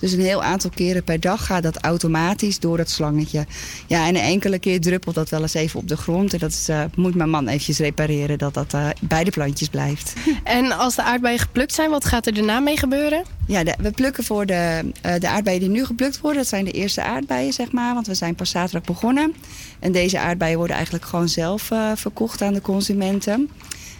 [0.00, 3.46] Dus een heel aantal keren per dag gaat dat automatisch door dat slangetje.
[3.86, 6.32] Ja, en een enkele keer druppelt dat wel eens even op de grond.
[6.32, 9.68] En dat is, eh, moet mijn man eventjes repareren, dat dat eh, bij de plantjes
[9.68, 10.12] blijft.
[10.44, 13.22] En als de aardbeien geplukt zijn, wat gaat er daarna mee gebeuren?
[13.46, 16.40] Ja, de- we plukken voor de, eh, de aardbeien die nu geplukt worden.
[16.40, 17.94] Dat zijn de eerste aardbeien, zeg maar.
[17.94, 19.34] Want we zijn pas zaterdag begonnen.
[19.78, 23.50] En deze aardbeien worden eigenlijk gewoon zelf verkocht aan de consumenten.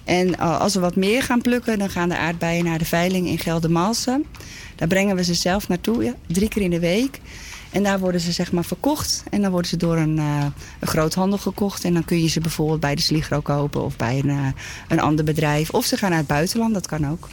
[0.08, 3.26] En eh, als we wat meer gaan plukken, dan gaan de aardbeien naar de veiling
[3.26, 4.24] in Geldermalsen.
[4.76, 7.20] Daar brengen we ze zelf naartoe, drie keer in de week.
[7.70, 9.22] En daar worden ze zeg maar verkocht.
[9.30, 10.44] En dan worden ze door een, eh,
[10.80, 11.84] een groothandel gekocht.
[11.84, 14.46] En dan kun je ze bijvoorbeeld bij de Sligro kopen of bij een, eh,
[14.88, 15.70] een ander bedrijf.
[15.70, 17.28] Of ze gaan naar het buitenland, dat kan ook.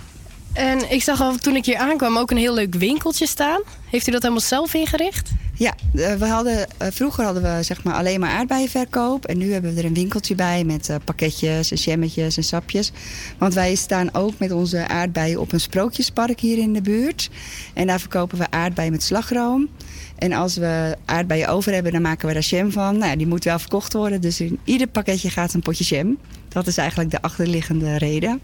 [0.55, 3.61] En ik zag al toen ik hier aankwam ook een heel leuk winkeltje staan.
[3.89, 5.31] Heeft u dat helemaal zelf ingericht?
[5.57, 9.25] Ja, eh, we hadden, eh, vroeger hadden we zeg maar alleen maar aardbeienverkoop.
[9.25, 12.91] En nu hebben we er een winkeltje bij met eh, pakketjes en jammetjes en sapjes.
[13.37, 17.29] Want wij staan ook met onze aardbeien op een sprookjespark hier in de buurt.
[17.73, 19.69] En daar verkopen we aardbeien met slagroom.
[20.15, 22.97] En als we aardbeien over hebben, dan maken we daar jam van.
[22.97, 24.21] Nou, die moet wel verkocht worden.
[24.21, 26.17] Dus in ieder pakketje gaat een potje jam.
[26.47, 28.41] Dat is eigenlijk de achterliggende reden.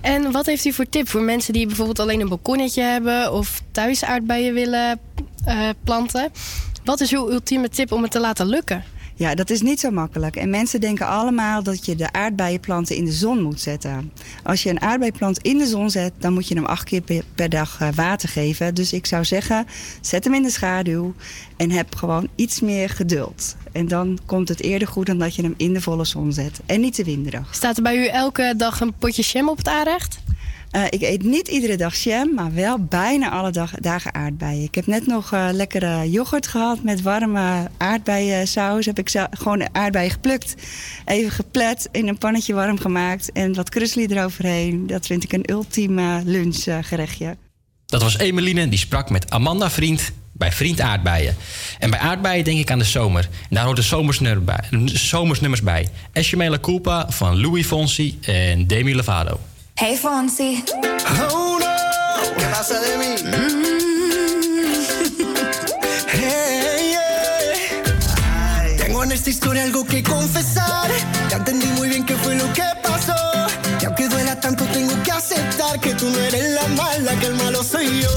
[0.00, 3.62] En wat heeft u voor tip voor mensen die bijvoorbeeld alleen een balkonnetje hebben of
[3.70, 5.00] thuis aardbeien willen
[5.44, 6.32] eh, planten?
[6.84, 8.84] Wat is uw ultieme tip om het te laten lukken?
[9.20, 10.36] Ja, dat is niet zo makkelijk.
[10.36, 14.12] En mensen denken allemaal dat je de aardbeienplanten in de zon moet zetten.
[14.42, 17.02] Als je een aardbeienplant in de zon zet, dan moet je hem acht keer
[17.34, 18.74] per- dag eh, water geven.
[18.74, 19.66] Dus ik zou zeggen,
[20.00, 21.14] zet hem in de schaduw
[21.56, 23.56] en heb gewoon iets meer geduld.
[23.72, 26.60] En dan komt het eerder goed dan dat je hem in de volle zon zet.
[26.66, 27.54] En niet te winderig.
[27.54, 30.20] Staat er bij u elke dag een potje jam op het aanrecht?
[30.70, 34.62] Eh, ik eet niet iedere dag jam, maar wel bijna alle dag, dagen aardbeien.
[34.62, 38.86] Ik heb net nog eh, lekkere yoghurt gehad met warme aardbeiensaus.
[38.86, 40.54] Heb ik zo, gewoon aardbeien geplukt,
[41.04, 44.86] even geplet, in een pannetje warm gemaakt en wat krusli eroverheen.
[44.86, 47.36] Dat vind ik een ultieme lunchgerechtje.
[47.86, 51.36] Dat was Emeline, die sprak met Amanda Vriend bij Vriend Aardbeien.
[51.78, 53.28] En bij aardbeien denk ik aan de zomer.
[53.48, 55.88] En daar hoort de bij, zomersnummers bij.
[56.12, 59.40] Esche La Culpa van Louis Fonsi en Demi Lovato.
[59.82, 60.62] Hey Fonsi.
[61.32, 63.14] Oh no, ¿qué pasa de mí?
[66.12, 68.76] Hey, yeah.
[68.76, 70.90] Tengo en esta historia algo que confesar.
[71.30, 73.14] Ya entendí muy bien qué fue lo que pasó.
[73.80, 77.34] Y aunque duela tanto, tengo que aceptar que tú no eres la mala, que el
[77.36, 78.10] malo soy yo.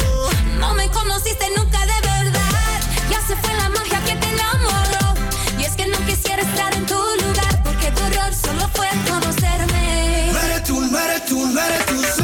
[0.60, 2.82] No No me conociste nunca de verdad.
[3.10, 5.14] Ya se fue la magia que te enamoró.
[5.58, 7.64] Y es que no quisiera estar en tu lugar.
[7.64, 9.83] Porque tu error solo fue conocerme.
[11.60, 12.23] Eres tú,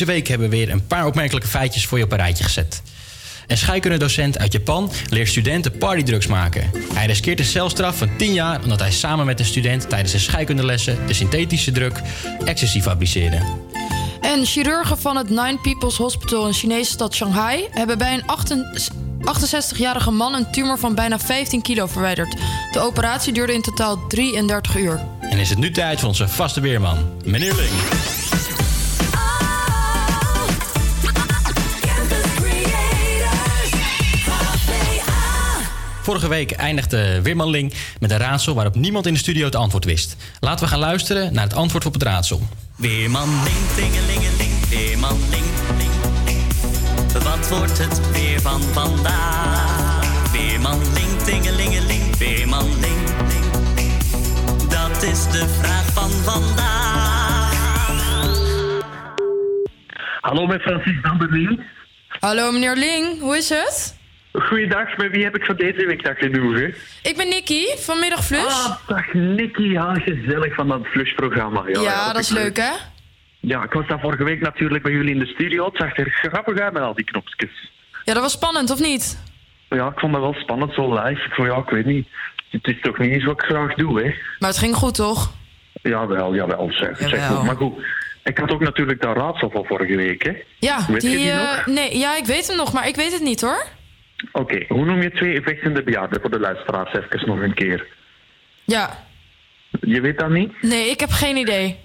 [0.00, 2.82] Deze week hebben we weer een paar opmerkelijke feitjes voor je op een rijtje gezet.
[3.46, 6.70] Een scheikundedocent uit Japan leert studenten partydrugs maken.
[6.92, 10.18] Hij riskeert een celstraf van 10 jaar omdat hij samen met een student tijdens de
[10.18, 12.00] scheikundelessen de synthetische drug
[12.44, 13.38] ecstasy fabriceerde.
[14.20, 18.24] En chirurgen van het Nine People's Hospital in Chinese stad Shanghai hebben bij een
[19.26, 22.36] 68-jarige man een tumor van bijna 15 kilo verwijderd.
[22.72, 25.00] De operatie duurde in totaal 33 uur.
[25.20, 28.19] En is het nu tijd voor onze vaste weerman, meneer Ling.
[36.10, 39.84] Vorige week eindigde Weerman Ling met een raadsel waarop niemand in de studio het antwoord
[39.84, 40.16] wist.
[40.40, 42.42] Laten we gaan luisteren naar het antwoord op het raadsel.
[42.76, 45.44] Weerman, ling, tingelingeling, weerman, ling,
[45.78, 45.90] ling,
[46.24, 46.42] ling.
[47.12, 50.32] Wat wordt het weer van vandaag?
[50.32, 53.92] Weerman, ling, tingelingeling, weerman, ling, ling, ling.
[54.68, 57.52] Dat is de vraag van vandaag.
[60.20, 61.60] Hallo, met Francis van der Ling.
[62.20, 63.98] Hallo meneer Ling, hoe is het?
[64.32, 66.74] Goeiedag, met wie heb ik van deze week dat genoegen?
[67.02, 68.44] Ik ben Nicky van Middagflus.
[68.66, 71.62] Ah, dag Nicky, ja, gezellig van dat Flush-programma.
[71.66, 72.70] Ja, ja, dat is leuk hè?
[73.40, 75.64] Ja, ik was daar vorige week natuurlijk bij jullie in de studio.
[75.64, 77.70] Het zag er grappig uit met al die knopjes.
[78.04, 79.18] Ja, dat was spannend, of niet?
[79.68, 81.24] Ja, ik vond dat wel spannend, zo live.
[81.24, 82.08] Ik vond, ja, ik weet niet.
[82.50, 84.14] Het is toch niet iets wat ik graag doe, hè?
[84.38, 85.32] Maar het ging goed, toch?
[85.82, 86.96] Jawel, jawel, zeg.
[86.98, 87.36] zeg Jawel.
[87.36, 87.46] goed.
[87.46, 87.84] Maar goed,
[88.24, 90.32] ik had ook natuurlijk dat raadsel van vorige week, hè?
[90.58, 91.66] Ja, Weet je die, die nog?
[91.66, 93.66] nee, ja, ik weet hem nog, maar ik weet het niet hoor.
[94.32, 97.86] Oké, hoe noem je twee vechtende bejaarden voor de luisteraars even nog een keer?
[98.64, 99.04] Ja,
[99.80, 100.62] Je weet dat niet?
[100.62, 101.78] nee, ik heb geen idee.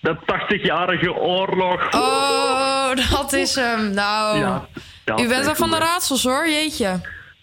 [0.00, 1.92] De 80-jarige oorlog.
[1.94, 3.90] Oh, dat is hem.
[3.94, 4.68] Nou, Ja,
[5.04, 7.00] ja, u bent wel van de raadsels hoor, jeetje.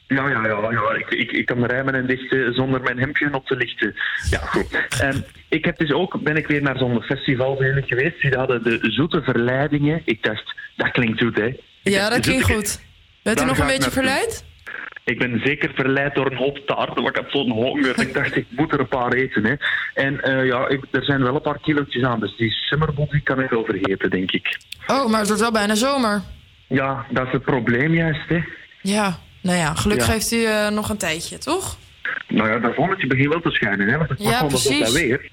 [0.07, 0.93] Ja, ja, ja, ja.
[0.97, 3.95] Ik, ik, ik kan rijmen en dichten zonder mijn hemdje op te lichten.
[4.29, 4.87] Ja, goed.
[5.01, 8.21] En ik heb dus ook, ben ik weer naar zo'n festival geweest.
[8.21, 10.01] Die hadden de zoete verleidingen.
[10.05, 11.45] Ik dacht, dat klinkt goed, hè?
[11.45, 12.87] Ik Ja, dacht, dat de klinkt zoete- goed.
[13.23, 14.45] Bent u nog een beetje verleid?
[15.03, 17.99] Ik ben zeker verleid door een hoop taarten, want ik had zo'n honger.
[18.01, 19.45] ik dacht, ik moet er een paar eten.
[19.45, 19.53] Hè.
[19.93, 23.39] En eh, ja, ik, er zijn wel een paar kilootjes aan, dus die summerbody kan
[23.41, 24.57] ik wel vergeten, denk ik.
[24.87, 26.21] Oh, maar het wordt wel bijna zomer.
[26.67, 28.39] Ja, dat is het probleem juist, hè.
[28.81, 30.13] Ja, nou ja, gelukkig Ja.
[30.13, 31.77] heeft u eh, nog een tijdje, toch?
[32.27, 33.97] Nou ja, dat zonnetje begint wel te schijnen, hè?
[33.97, 34.79] Want het Ja, precies.
[34.79, 35.29] dat weer.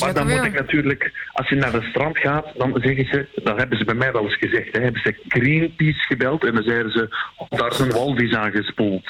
[0.00, 3.56] Maar dan moet ik natuurlijk, als je naar het strand gaat, dan zeggen ze, dat
[3.56, 6.92] hebben ze bij mij wel eens gezegd, hè, hebben ze Greenpeace gebeld en dan zeiden
[6.92, 9.08] ze, oh, daar is een walvis aangespoeld.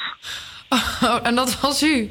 [1.03, 2.09] Oh, en dat was u.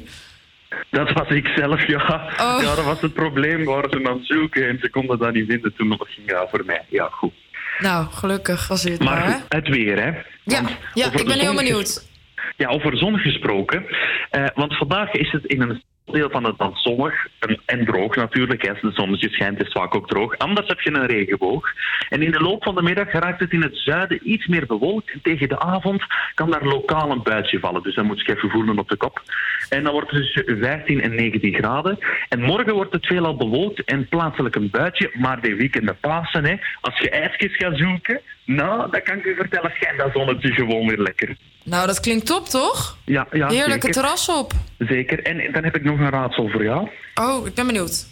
[0.89, 2.31] Dat was ik zelf, ja.
[2.39, 2.57] Oh.
[2.61, 5.73] Ja, dat was het probleem, waren ze aan zoeken en ze konden dat niet vinden
[5.75, 6.85] toen nog ging ja, voor mij.
[6.89, 7.33] Ja, goed.
[7.79, 10.11] Nou, gelukkig was u het maar, Maar het weer, hè.
[10.43, 10.61] Ja,
[10.93, 12.09] ja ik ben heel benieuwd.
[12.57, 13.85] Ja, over zon gesproken.
[14.29, 18.15] Eh, want vandaag is het in een deel van het land zonnig en, en droog
[18.15, 18.69] natuurlijk.
[18.69, 20.37] Als de zonnetje schijnt is het vaak ook droog.
[20.37, 21.69] Anders heb je een regenboog.
[22.09, 25.11] En in de loop van de middag raakt het in het zuiden iets meer bewolkt.
[25.11, 27.83] En tegen de avond kan daar lokaal een buitje vallen.
[27.83, 29.21] Dus dan moet je even voelen op de kop.
[29.69, 31.97] En dan wordt het tussen 15 en 19 graden.
[32.29, 35.11] En morgen wordt het veelal bewolkt en plaatselijk een buitje.
[35.13, 39.35] Maar de weekenden Pasen, hè, als je ijsjes gaat zoeken, nou, dat kan ik u
[39.35, 41.35] vertellen, schijnt dat zonnetje gewoon weer lekker.
[41.63, 42.97] Nou, dat klinkt top, toch?
[43.05, 43.91] Ja, ja Heerlijke zeker.
[43.91, 44.53] terras op.
[44.77, 45.23] Zeker.
[45.23, 46.89] En dan heb ik nog een raadsel voor jou.
[47.15, 48.07] Oh, ik ben benieuwd.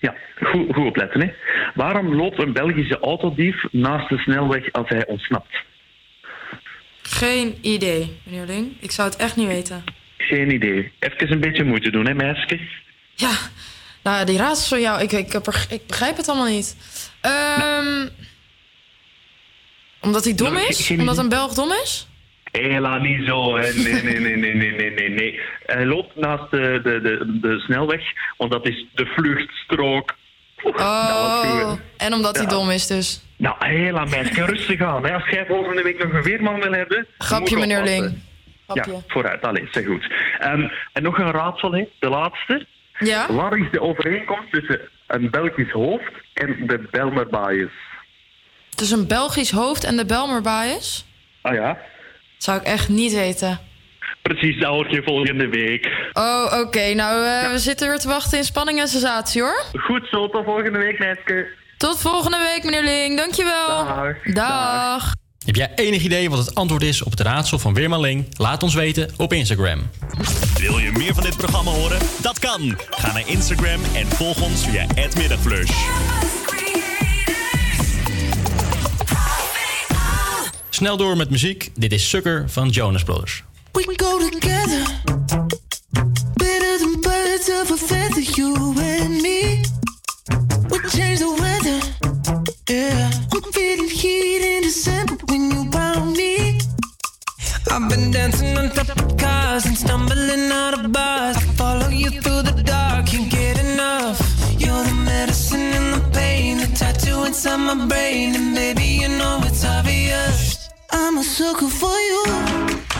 [0.00, 1.20] Ja, goed, goed opletten.
[1.20, 1.32] Hè.
[1.74, 5.62] Waarom loopt een Belgische autodief naast de snelweg als hij ontsnapt?
[7.02, 8.76] Geen idee, meneer Ling.
[8.80, 9.84] Ik zou het echt niet weten.
[10.16, 10.92] Geen idee.
[10.98, 12.60] Even een beetje moeite doen, hè, meisje?
[13.14, 13.30] Ja,
[14.02, 15.38] nou die raadsels van jou, ik, ik,
[15.86, 16.76] begrijp het allemaal niet.
[17.20, 18.08] Ehm
[20.00, 20.90] Omdat hij dom Nou, is?
[20.90, 22.06] Omdat een Belg dom is?
[22.52, 23.56] Hela, niet zo.
[23.56, 23.72] Hè.
[23.72, 25.40] Nee, nee, nee, nee, nee, nee, nee, nee.
[25.66, 28.02] Hij loopt naast de, de, de, de snelweg,
[28.36, 30.14] want dat is de vluchtstrook.
[30.62, 33.24] Oh, en omdat hij dom is dus.
[33.36, 35.04] Nou, hela, meisje, rustig aan.
[35.04, 35.14] Hè.
[35.14, 37.06] Als jij volgende week nog een weerman wil hebben...
[37.18, 37.82] Grapje, meneer.
[37.82, 38.18] Ling.
[38.66, 38.92] Grapje.
[38.92, 39.42] Ja, vooruit.
[39.42, 40.12] Allee, zeg goed.
[40.38, 41.88] Ehm, en nog een raadsel, hè.
[41.98, 42.66] de laatste.
[42.98, 43.32] Ja?
[43.32, 47.72] Waar is de overeenkomst tussen een Belgisch hoofd en de Belmerbaaiers?
[48.68, 51.04] Tussen een Belgisch hoofd en de Belmerbaaiers?
[51.40, 51.78] Ah ja?
[52.42, 53.60] Zou ik echt niet weten.
[54.22, 55.86] Precies, dat hoor je volgende week.
[56.12, 56.94] Oh, oké.
[56.94, 59.64] Nou, eh, we zitten weer te wachten in spanning en sensatie, hoor.
[59.72, 61.46] Goed zo, tot volgende week, meisje.
[61.76, 63.16] Tot volgende week, meneer Ling.
[63.16, 63.84] Dankjewel.
[63.84, 64.16] Dag.
[64.24, 65.12] Dag.
[65.44, 68.26] Heb jij enig idee wat het antwoord is op het raadsel van Weerman Ling?
[68.38, 69.90] Laat ons weten op Instagram.
[70.58, 71.98] Wil je meer van dit programma horen?
[72.22, 72.78] Dat kan.
[72.90, 74.86] Ga naar Instagram en volg ons via
[75.16, 75.70] @middagflush.
[80.82, 81.70] Snel door met muziek.
[81.74, 83.42] Dit is Sucker van Jonas Brothers.
[83.72, 84.82] We go together.
[86.34, 89.60] Better than birds of a feather, you and me.
[90.68, 91.78] We change the weather.
[92.64, 93.10] Yeah.
[93.30, 96.58] I'm feeling heat in December when you found me.
[97.70, 101.36] I've been dancing on top of cars and stumbling out of bars.
[101.36, 104.18] I follow you through the dark, can't get enough.
[104.58, 109.40] You're the medicine and the pain, the tattoo inside my brain, and baby you know
[109.44, 110.61] it's obvious.
[110.92, 112.91] I'm a sucker for you.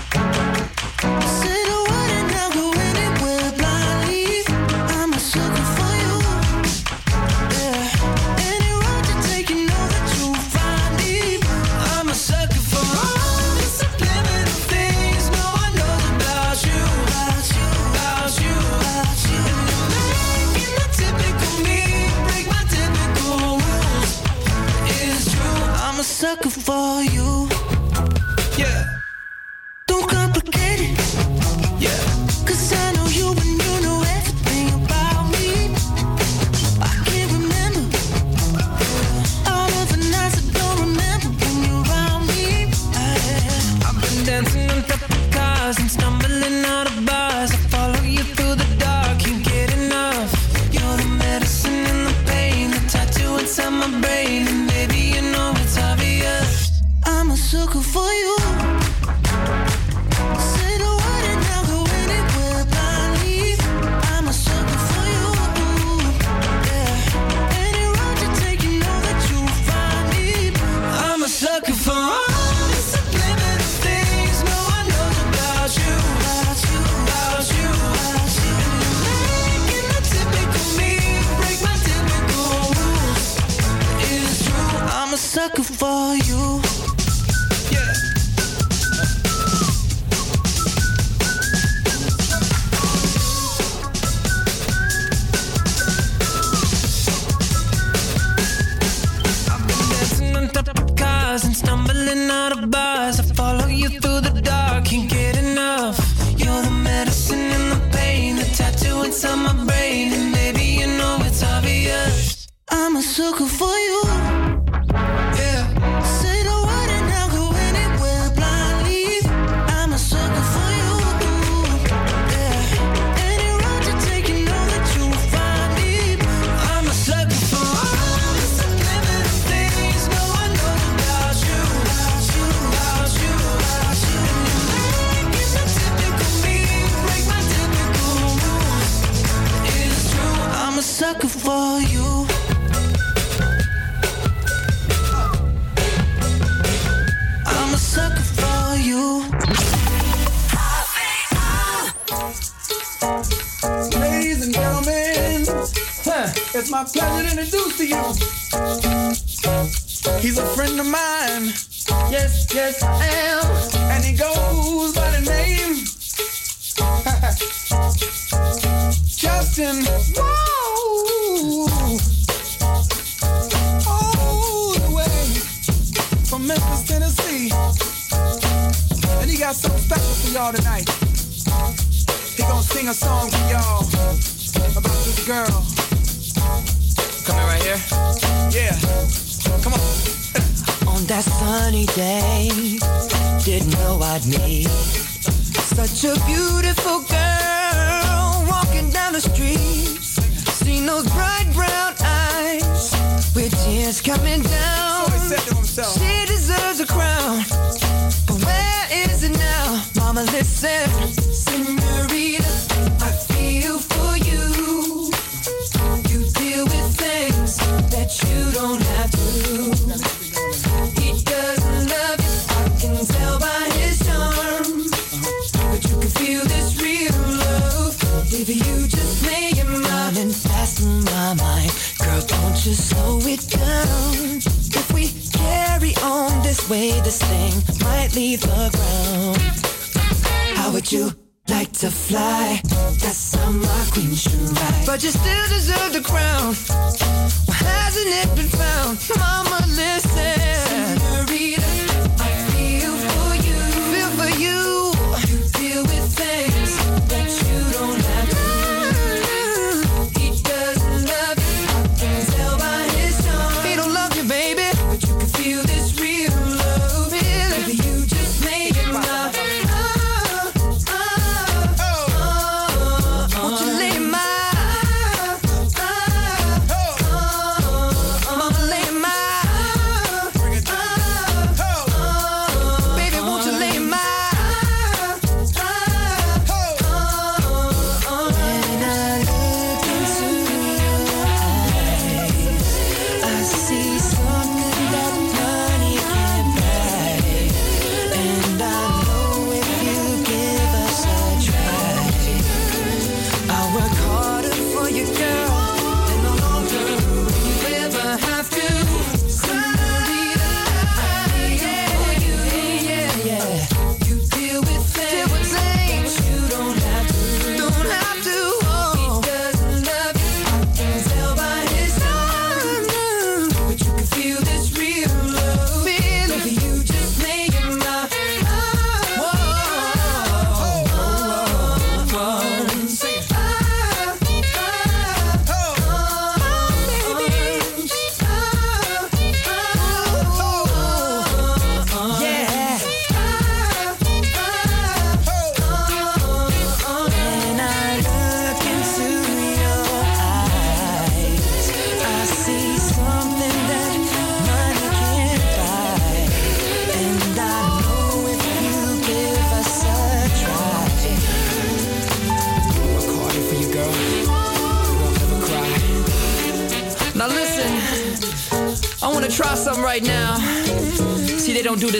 [85.54, 86.51] I'm a sucker for you.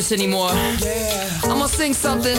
[0.03, 0.51] this anymore.
[0.51, 1.31] Yeah.
[1.45, 2.37] I'm gonna sing something,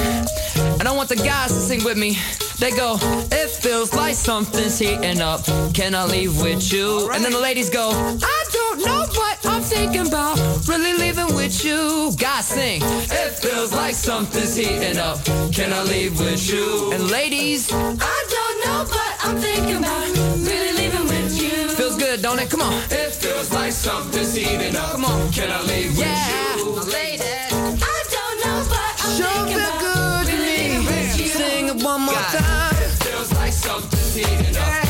[0.80, 2.18] and I want the guys to sing with me.
[2.60, 2.98] They go,
[3.32, 5.42] it feels like something's heating up.
[5.74, 7.08] Can I leave with you?
[7.08, 7.16] Right.
[7.16, 7.92] And then the ladies go,
[8.36, 10.38] I don't know what I'm thinking about.
[10.68, 12.12] Really leaving with you.
[12.18, 15.24] Guys sing, it feels like something's heating up.
[15.58, 16.92] Can I leave with you?
[16.94, 20.08] And ladies, I don't know what I'm thinking about.
[20.50, 20.63] Really
[22.24, 22.50] don't it?
[22.50, 22.74] Come on.
[22.90, 24.94] It feels like something's heating up.
[24.94, 25.30] Come on.
[25.34, 26.56] Can I leave yeah.
[26.56, 27.76] with you?
[27.84, 31.28] I don't know, but I'm Show thinking the good in me.
[31.28, 32.40] Sing it one more God.
[32.40, 32.76] time.
[32.82, 34.68] It feels like something's heating up.
[34.68, 34.83] Yeah.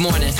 [0.00, 0.34] Good morning.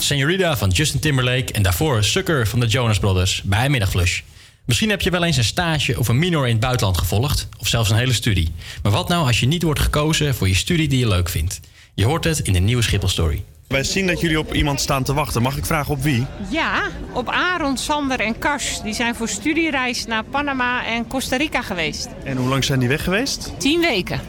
[0.00, 4.20] Senorita van Justin Timberlake en daarvoor Sucker van de Jonas Brothers bij Middagflush.
[4.64, 7.68] Misschien heb je wel eens een stage of een minor in het buitenland gevolgd, of
[7.68, 8.52] zelfs een hele studie.
[8.82, 11.60] Maar wat nou als je niet wordt gekozen voor je studie die je leuk vindt?
[11.94, 13.44] Je hoort het in de nieuwe Schiphol Story.
[13.72, 15.42] Wij zien dat jullie op iemand staan te wachten.
[15.42, 16.26] Mag ik vragen op wie?
[16.48, 16.82] Ja,
[17.12, 18.80] op Aaron, Sander en Kars.
[18.82, 22.08] Die zijn voor studiereis naar Panama en Costa Rica geweest.
[22.24, 23.52] En hoe lang zijn die weg geweest?
[23.58, 24.20] Tien weken.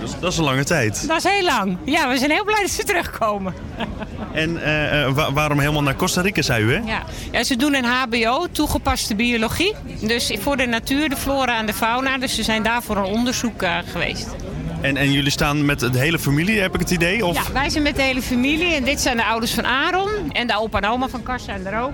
[0.00, 1.08] Dus dat is een lange tijd.
[1.08, 1.76] Dat is heel lang.
[1.84, 3.54] Ja, we zijn heel blij dat ze terugkomen.
[4.32, 6.78] En eh, eh, wa- waarom helemaal naar Costa Rica, zei u, hè?
[6.78, 7.02] Ja.
[7.32, 9.74] ja, ze doen een HBO, toegepaste biologie.
[10.00, 12.18] Dus voor de natuur, de flora en de fauna.
[12.18, 14.26] Dus ze zijn daar voor een onderzoek eh, geweest.
[14.86, 17.26] En, en jullie staan met de hele familie, heb ik het idee?
[17.26, 17.46] Of?
[17.46, 18.74] Ja, wij zijn met de hele familie.
[18.74, 20.32] En dit zijn de ouders van Aaron.
[20.32, 21.92] En de opa en oma van Kars zijn er ook.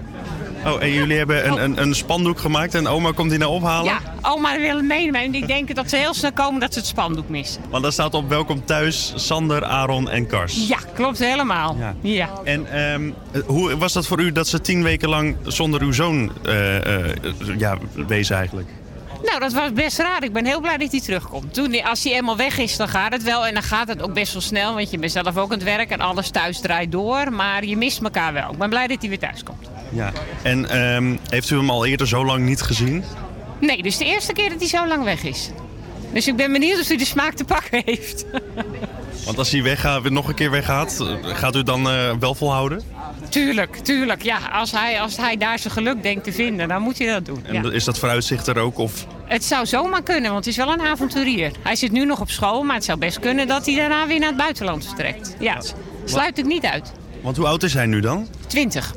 [0.67, 3.85] Oh, en jullie hebben een, een, een spandoek gemaakt en oma komt die nou ophalen?
[3.85, 5.21] Ja, oma wil het meenemen.
[5.21, 7.63] En die denken dat ze heel snel komen dat ze het spandoek missen.
[7.71, 10.69] Want daar staat op welkom thuis Sander, Aaron en Kars.
[10.69, 11.77] Ja, klopt helemaal.
[12.01, 12.31] Ja.
[12.45, 13.11] En ehm,
[13.47, 17.79] hoe was dat voor u dat ze tien weken lang zonder uw zoon eh, ja,
[18.07, 18.69] wezen eigenlijk?
[19.25, 20.25] Nou, dat was best raar.
[20.25, 21.55] Ik ben heel blij dat hij terugkomt.
[21.55, 23.47] Toen, als hij eenmaal weg is, dan gaat het wel.
[23.47, 24.75] En dan gaat het ook best wel snel.
[24.75, 27.33] Want je bent zelf ook aan het werk en alles thuis draait door.
[27.33, 28.51] Maar je mist elkaar wel.
[28.51, 29.71] Ik ben blij dat hij weer thuis komt.
[29.89, 30.13] Ja.
[30.43, 33.05] En ehm, heeft u hem al eerder zo lang niet gezien?
[33.59, 35.51] Nee, dus de eerste keer dat hij zo lang weg is.
[36.13, 38.25] Dus ik ben benieuwd of hij de smaak te pakken heeft.
[39.25, 42.83] Want als hij weggaat, nog een keer weggaat, gaat u dan eh, wel volhouden?
[43.33, 44.23] Tuurlijk, tuurlijk.
[44.23, 47.25] Ja, als hij, als hij daar zijn geluk denkt te vinden, dan moet hij dat
[47.27, 47.45] doen.
[47.47, 47.71] En Ja.
[47.73, 48.79] is dat vooruitzicht er ook?
[48.79, 49.07] Of...
[49.25, 51.53] Het zou zomaar kunnen, want het is wel een avonturier.
[51.63, 54.19] Hij zit nu nog op school, maar het zou best kunnen dat hij daarna weer
[54.19, 55.37] naar het buitenland vertrekt.
[55.39, 55.63] Ja,
[56.05, 56.93] sluit ik niet uit.
[57.23, 58.29] Want hoe oud is hij nu dan?
[58.47, 58.95] 20.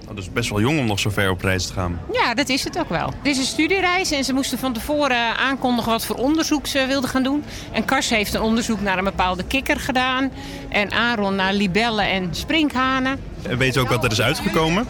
[0.00, 2.00] Oh, dat is best wel jong om nog zo ver op reis te gaan.
[2.12, 3.06] Ja, dat is het ook wel.
[3.06, 7.10] Het is een studiereis en ze moesten van tevoren aankondigen wat voor onderzoek ze wilden
[7.10, 7.44] gaan doen.
[7.72, 10.30] En Kars heeft een onderzoek naar een bepaalde kikker gedaan.
[10.68, 13.18] En Aaron naar libellen en sprinkhanen.
[13.48, 14.86] Weet u ook wat er is uitgekomen?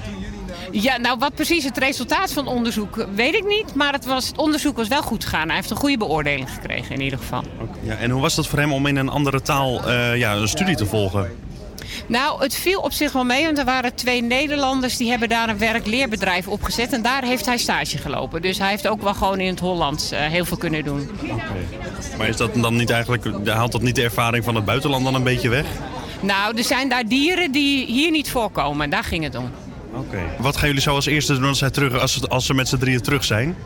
[0.70, 3.74] Ja, nou wat precies het resultaat van onderzoek weet ik niet.
[3.74, 5.46] Maar het, was, het onderzoek was wel goed gegaan.
[5.46, 7.42] Hij heeft een goede beoordeling gekregen in ieder geval.
[7.82, 10.48] Ja, en hoe was dat voor hem om in een andere taal eh, ja, een
[10.48, 11.30] studie te volgen?
[12.06, 15.48] Nou, het viel op zich wel mee, want er waren twee Nederlanders die hebben daar
[15.48, 16.92] een werk-leerbedrijf opgezet.
[16.92, 18.42] En daar heeft hij stage gelopen.
[18.42, 21.10] Dus hij heeft ook wel gewoon in het Hollands eh, heel veel kunnen doen.
[22.18, 25.14] Maar is dat dan niet eigenlijk, haalt dat niet de ervaring van het buitenland dan
[25.14, 25.66] een beetje weg?
[26.24, 28.90] Nou, er zijn daar dieren die hier niet voorkomen.
[28.90, 29.50] Daar ging het om.
[29.94, 30.18] Oké.
[30.38, 32.68] Wat gaan jullie zo als eerste doen als, hij terug, als, ze- als ze met
[32.68, 33.56] z'n drieën terug zijn?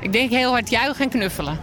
[0.00, 1.58] Ik denk heel hard juichen en knuffelen.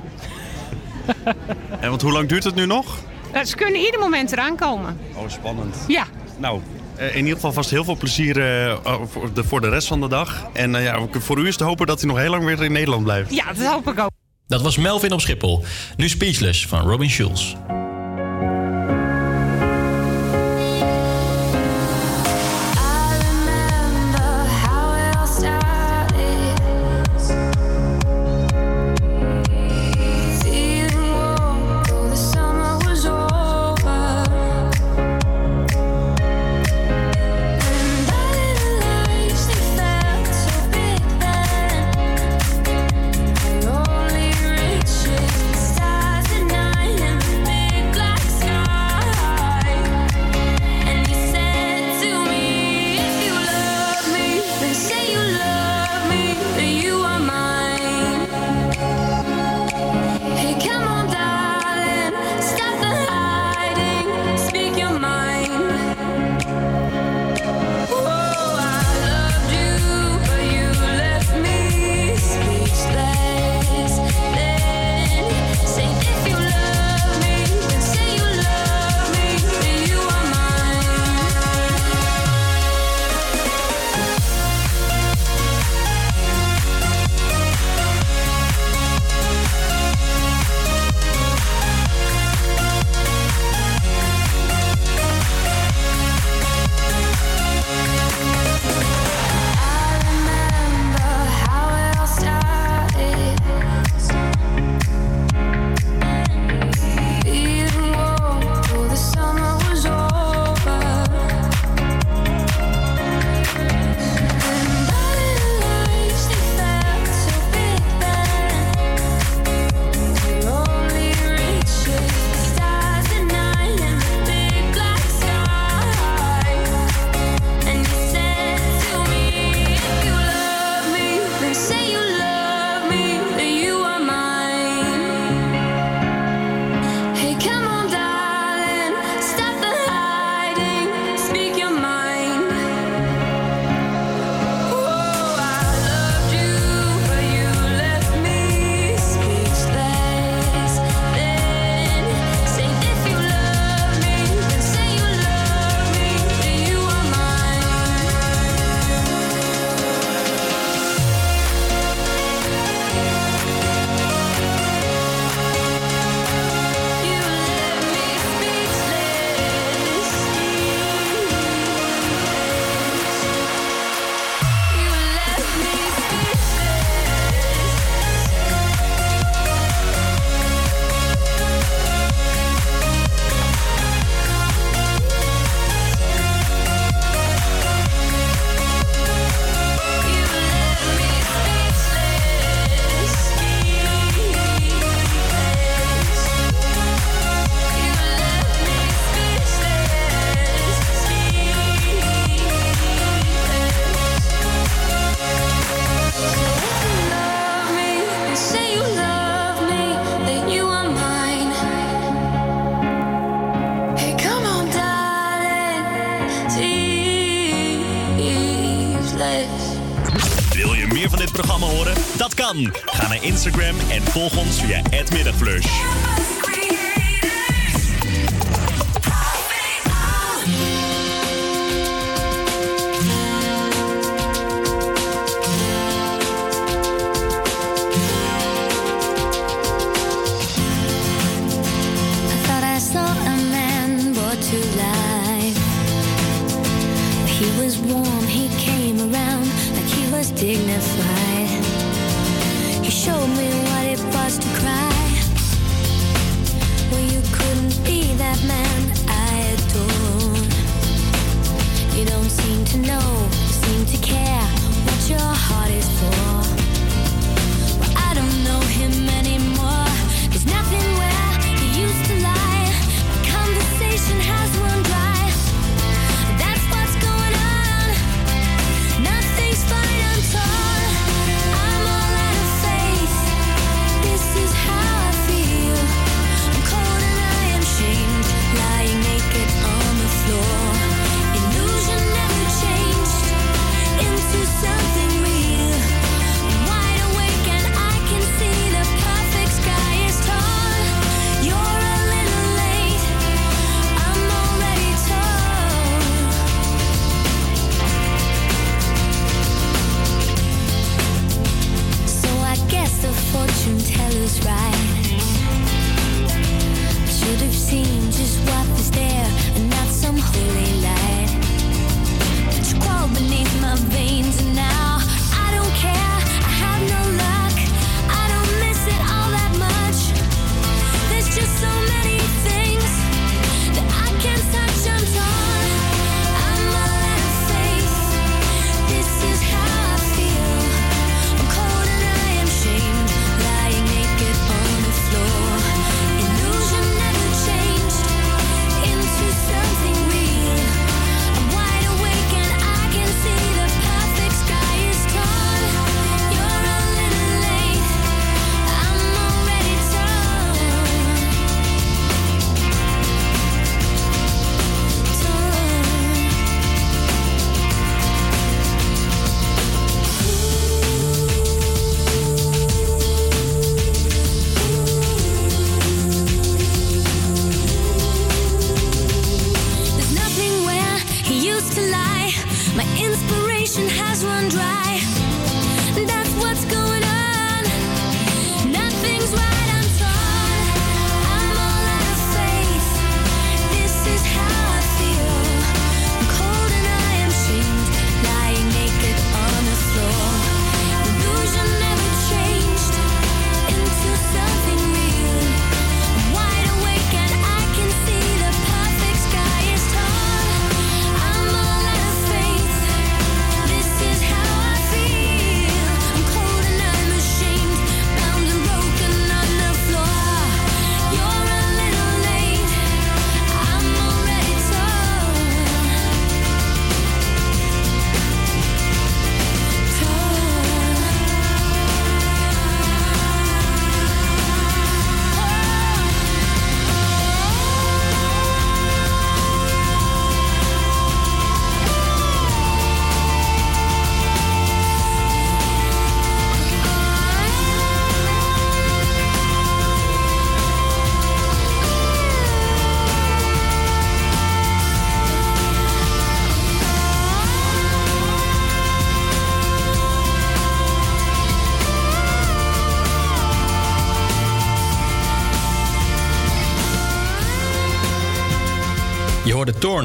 [1.79, 2.97] En want hoe lang duurt het nu nog?
[3.33, 4.97] Nou, ze kunnen ieder moment eraan komen.
[5.13, 5.75] Oh, spannend.
[5.87, 6.03] Ja.
[6.37, 6.61] Nou,
[6.95, 8.77] eh, in ieder geval vast heel veel plezier eh,
[9.09, 10.47] voor, de, voor de rest van de dag.
[10.53, 12.71] En eh, ja, voor u is te hopen dat hij nog heel lang weer in
[12.71, 13.33] Nederland blijft.
[13.33, 14.09] Ja, dat hoop ik ook.
[14.47, 15.63] Dat was Melvin op Schiphol.
[15.95, 17.53] Nu Speechless van Robin Schulz.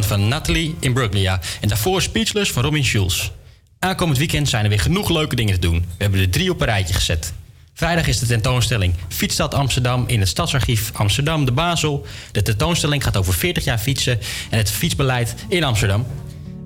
[0.00, 1.40] Van Natalie in Bruglia.
[1.60, 3.30] En daarvoor Speechless van Robin Schulz.
[3.78, 5.78] Aankomend weekend zijn er weer genoeg leuke dingen te doen.
[5.78, 7.32] We hebben er drie op een rijtje gezet.
[7.74, 12.06] Vrijdag is de tentoonstelling Fietsstad Amsterdam in het Stadsarchief Amsterdam de Basel.
[12.32, 14.18] De tentoonstelling gaat over 40 jaar fietsen
[14.50, 16.06] en het fietsbeleid in Amsterdam.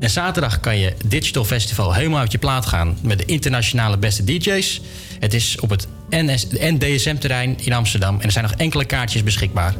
[0.00, 4.24] En zaterdag kan je Digital Festival helemaal uit je plaat gaan met de internationale beste
[4.24, 4.80] DJ's.
[5.18, 9.74] Het is op het NDSM-terrein in Amsterdam en er zijn nog enkele kaartjes beschikbaar.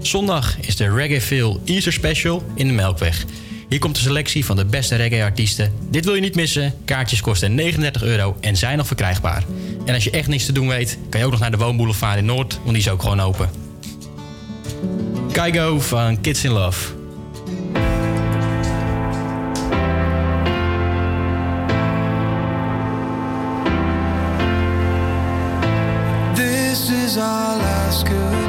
[0.00, 3.24] Zondag is de Feel Easter Special in de Melkweg.
[3.68, 5.72] Hier komt de selectie van de beste reggae-artiesten.
[5.90, 6.74] Dit wil je niet missen.
[6.84, 9.44] Kaartjes kosten 39 euro en zijn nog verkrijgbaar.
[9.84, 12.18] En als je echt niks te doen weet, kan je ook nog naar de Woonboulevard
[12.18, 13.50] in Noord, want die is ook gewoon open.
[15.32, 16.88] Kygo van Kids in Love.
[26.34, 28.47] This is.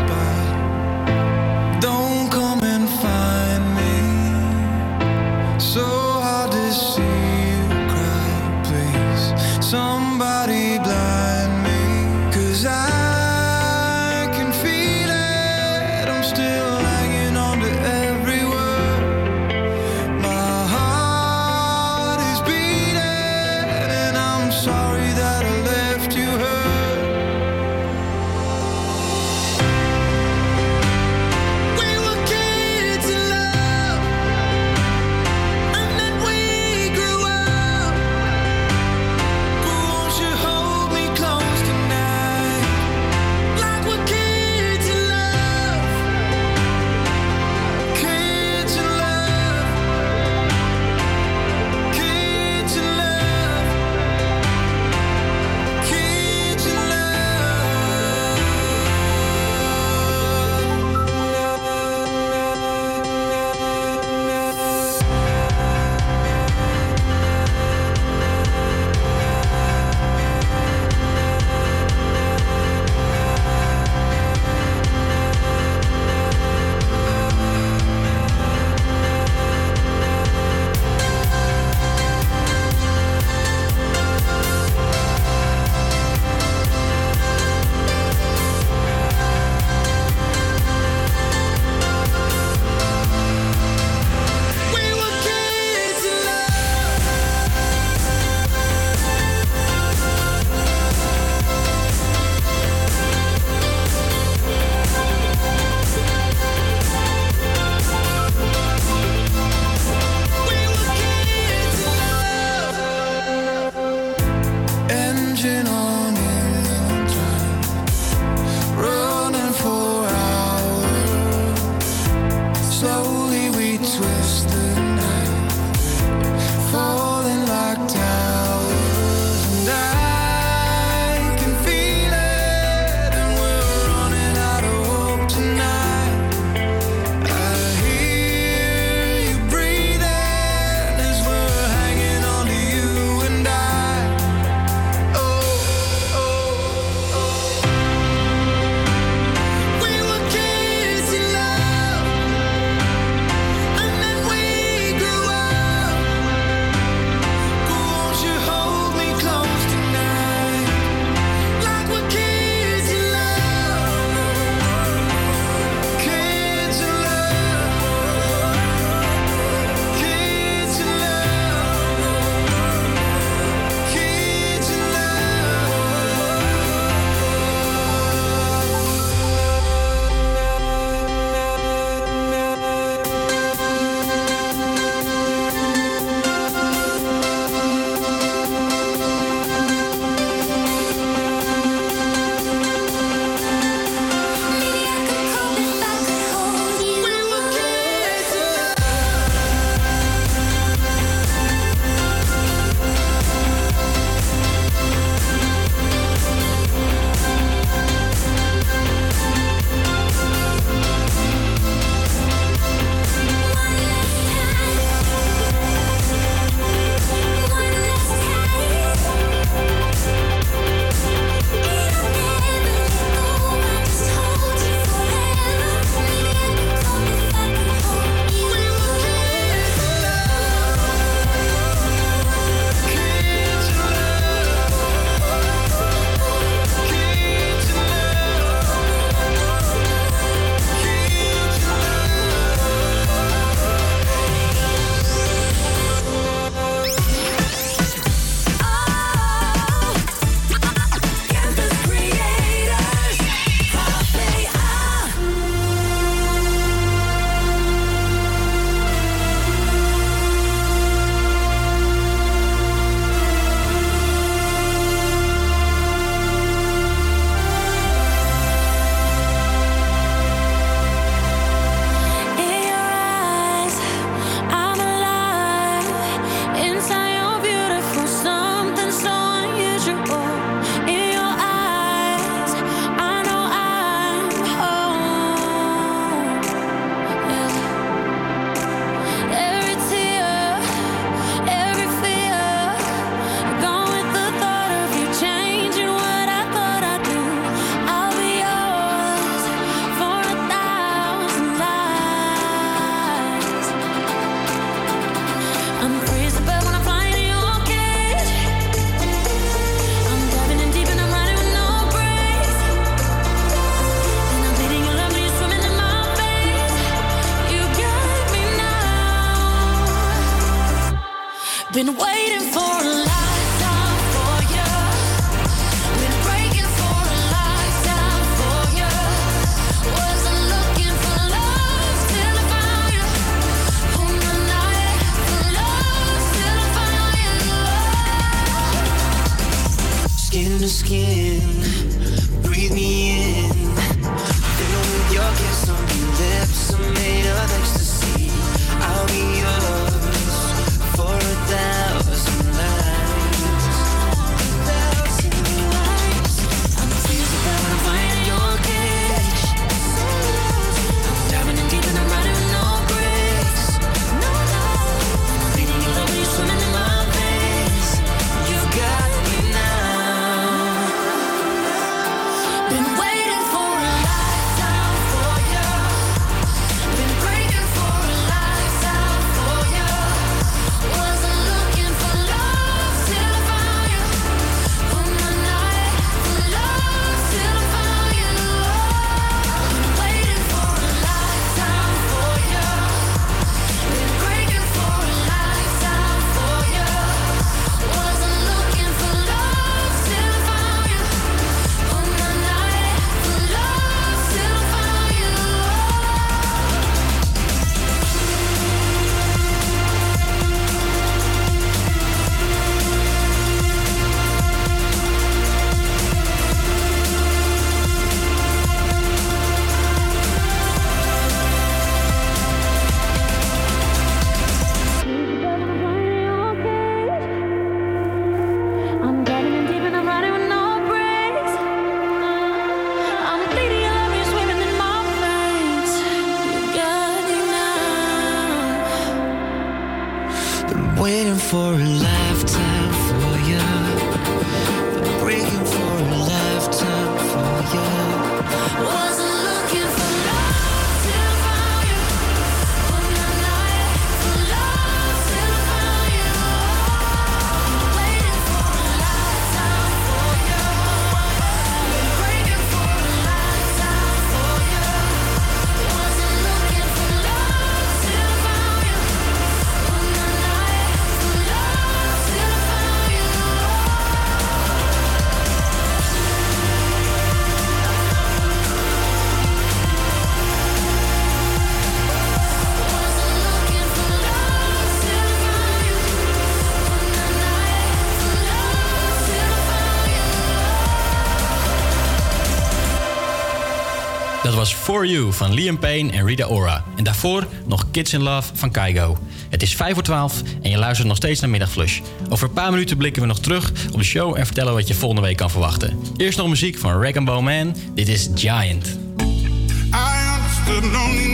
[494.74, 496.84] For You van Liam Payne en Rita Ora.
[496.96, 499.18] En daarvoor nog Kids in Love van Kaigo.
[499.50, 502.00] Het is 5 voor 12 en je luistert nog steeds naar Middagflush.
[502.30, 504.94] Over een paar minuten blikken we nog terug op de show en vertellen wat je
[504.94, 506.00] volgende week kan verwachten.
[506.18, 507.76] Eerst nog muziek van Rag Bow Man.
[507.94, 508.86] Dit is Giant.
[508.88, 510.30] I
[510.66, 511.30] the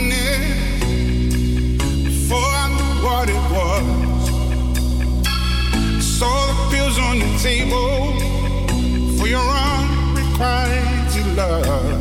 [6.98, 8.18] on table
[9.18, 9.44] for your
[11.36, 11.95] love.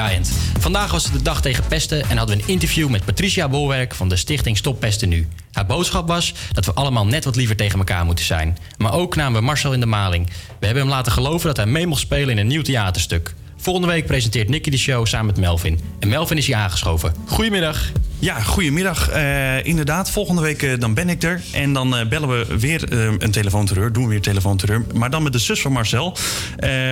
[0.00, 0.32] Giant.
[0.58, 3.94] Vandaag was het de dag tegen pesten en hadden we een interview met Patricia Bolwerk
[3.94, 5.28] van de stichting Stop Pesten Nu.
[5.52, 8.58] Haar boodschap was dat we allemaal net wat liever tegen elkaar moeten zijn.
[8.76, 10.26] Maar ook namen we Marcel in de maling.
[10.60, 13.34] We hebben hem laten geloven dat hij mee mocht spelen in een nieuw theaterstuk.
[13.56, 15.80] Volgende week presenteert Nicky de show samen met Melvin.
[16.00, 17.14] En Melvin is hier aangeschoven.
[17.26, 17.92] Goedemiddag.
[18.24, 19.08] Ja, goedemiddag.
[19.08, 21.40] Eh, inderdaad, volgende week eh, dan ben ik er.
[21.52, 22.92] En dan eh, bellen we weer
[23.22, 23.92] een telefoonterreur.
[23.92, 24.84] Doen we weer telefoonterreur.
[24.94, 26.16] Maar dan met de zus van Marcel.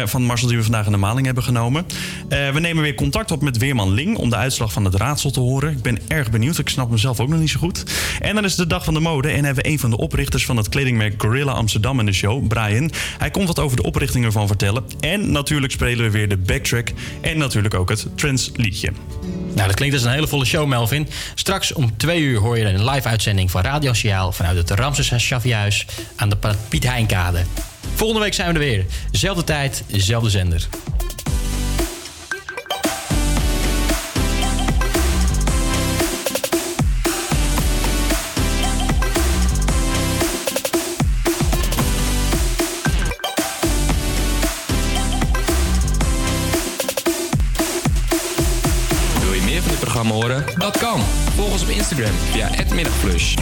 [0.04, 1.86] van Marcel die we vandaag in de maling hebben genomen.
[2.28, 4.16] We nemen weer contact op met Weerman Ling...
[4.16, 5.70] om de uitslag van het raadsel te horen.
[5.70, 6.58] Ik ben erg benieuwd.
[6.58, 7.84] Ik snap mezelf ook nog niet zo goed.
[8.20, 9.28] En dan is het de dag van de mode.
[9.28, 12.46] En hebben we een van de oprichters van het kledingmerk Gorilla Amsterdam in de show,
[12.46, 12.90] Brian.
[13.18, 14.84] Hij komt wat over de oprichting ervan vertellen.
[15.00, 16.92] En natuurlijk spelen we weer de backtrack.
[17.20, 18.92] En natuurlijk ook het Trends liedje.
[19.54, 21.08] Nou, dat klinkt als een hele volle show, Melvin.
[21.34, 24.32] Straks om twee uur hoor je een live uitzending van Radio Siaal...
[24.32, 26.36] vanuit het Ramses Chaffiehuis aan de
[26.68, 27.44] Piet Heinkade.
[27.94, 28.84] Volgende week zijn we er weer.
[29.10, 30.68] Zelfde tijd, zelfde zender.
[50.62, 51.00] Dat kan.
[51.34, 53.34] Volg ons op Instagram via @middagflush.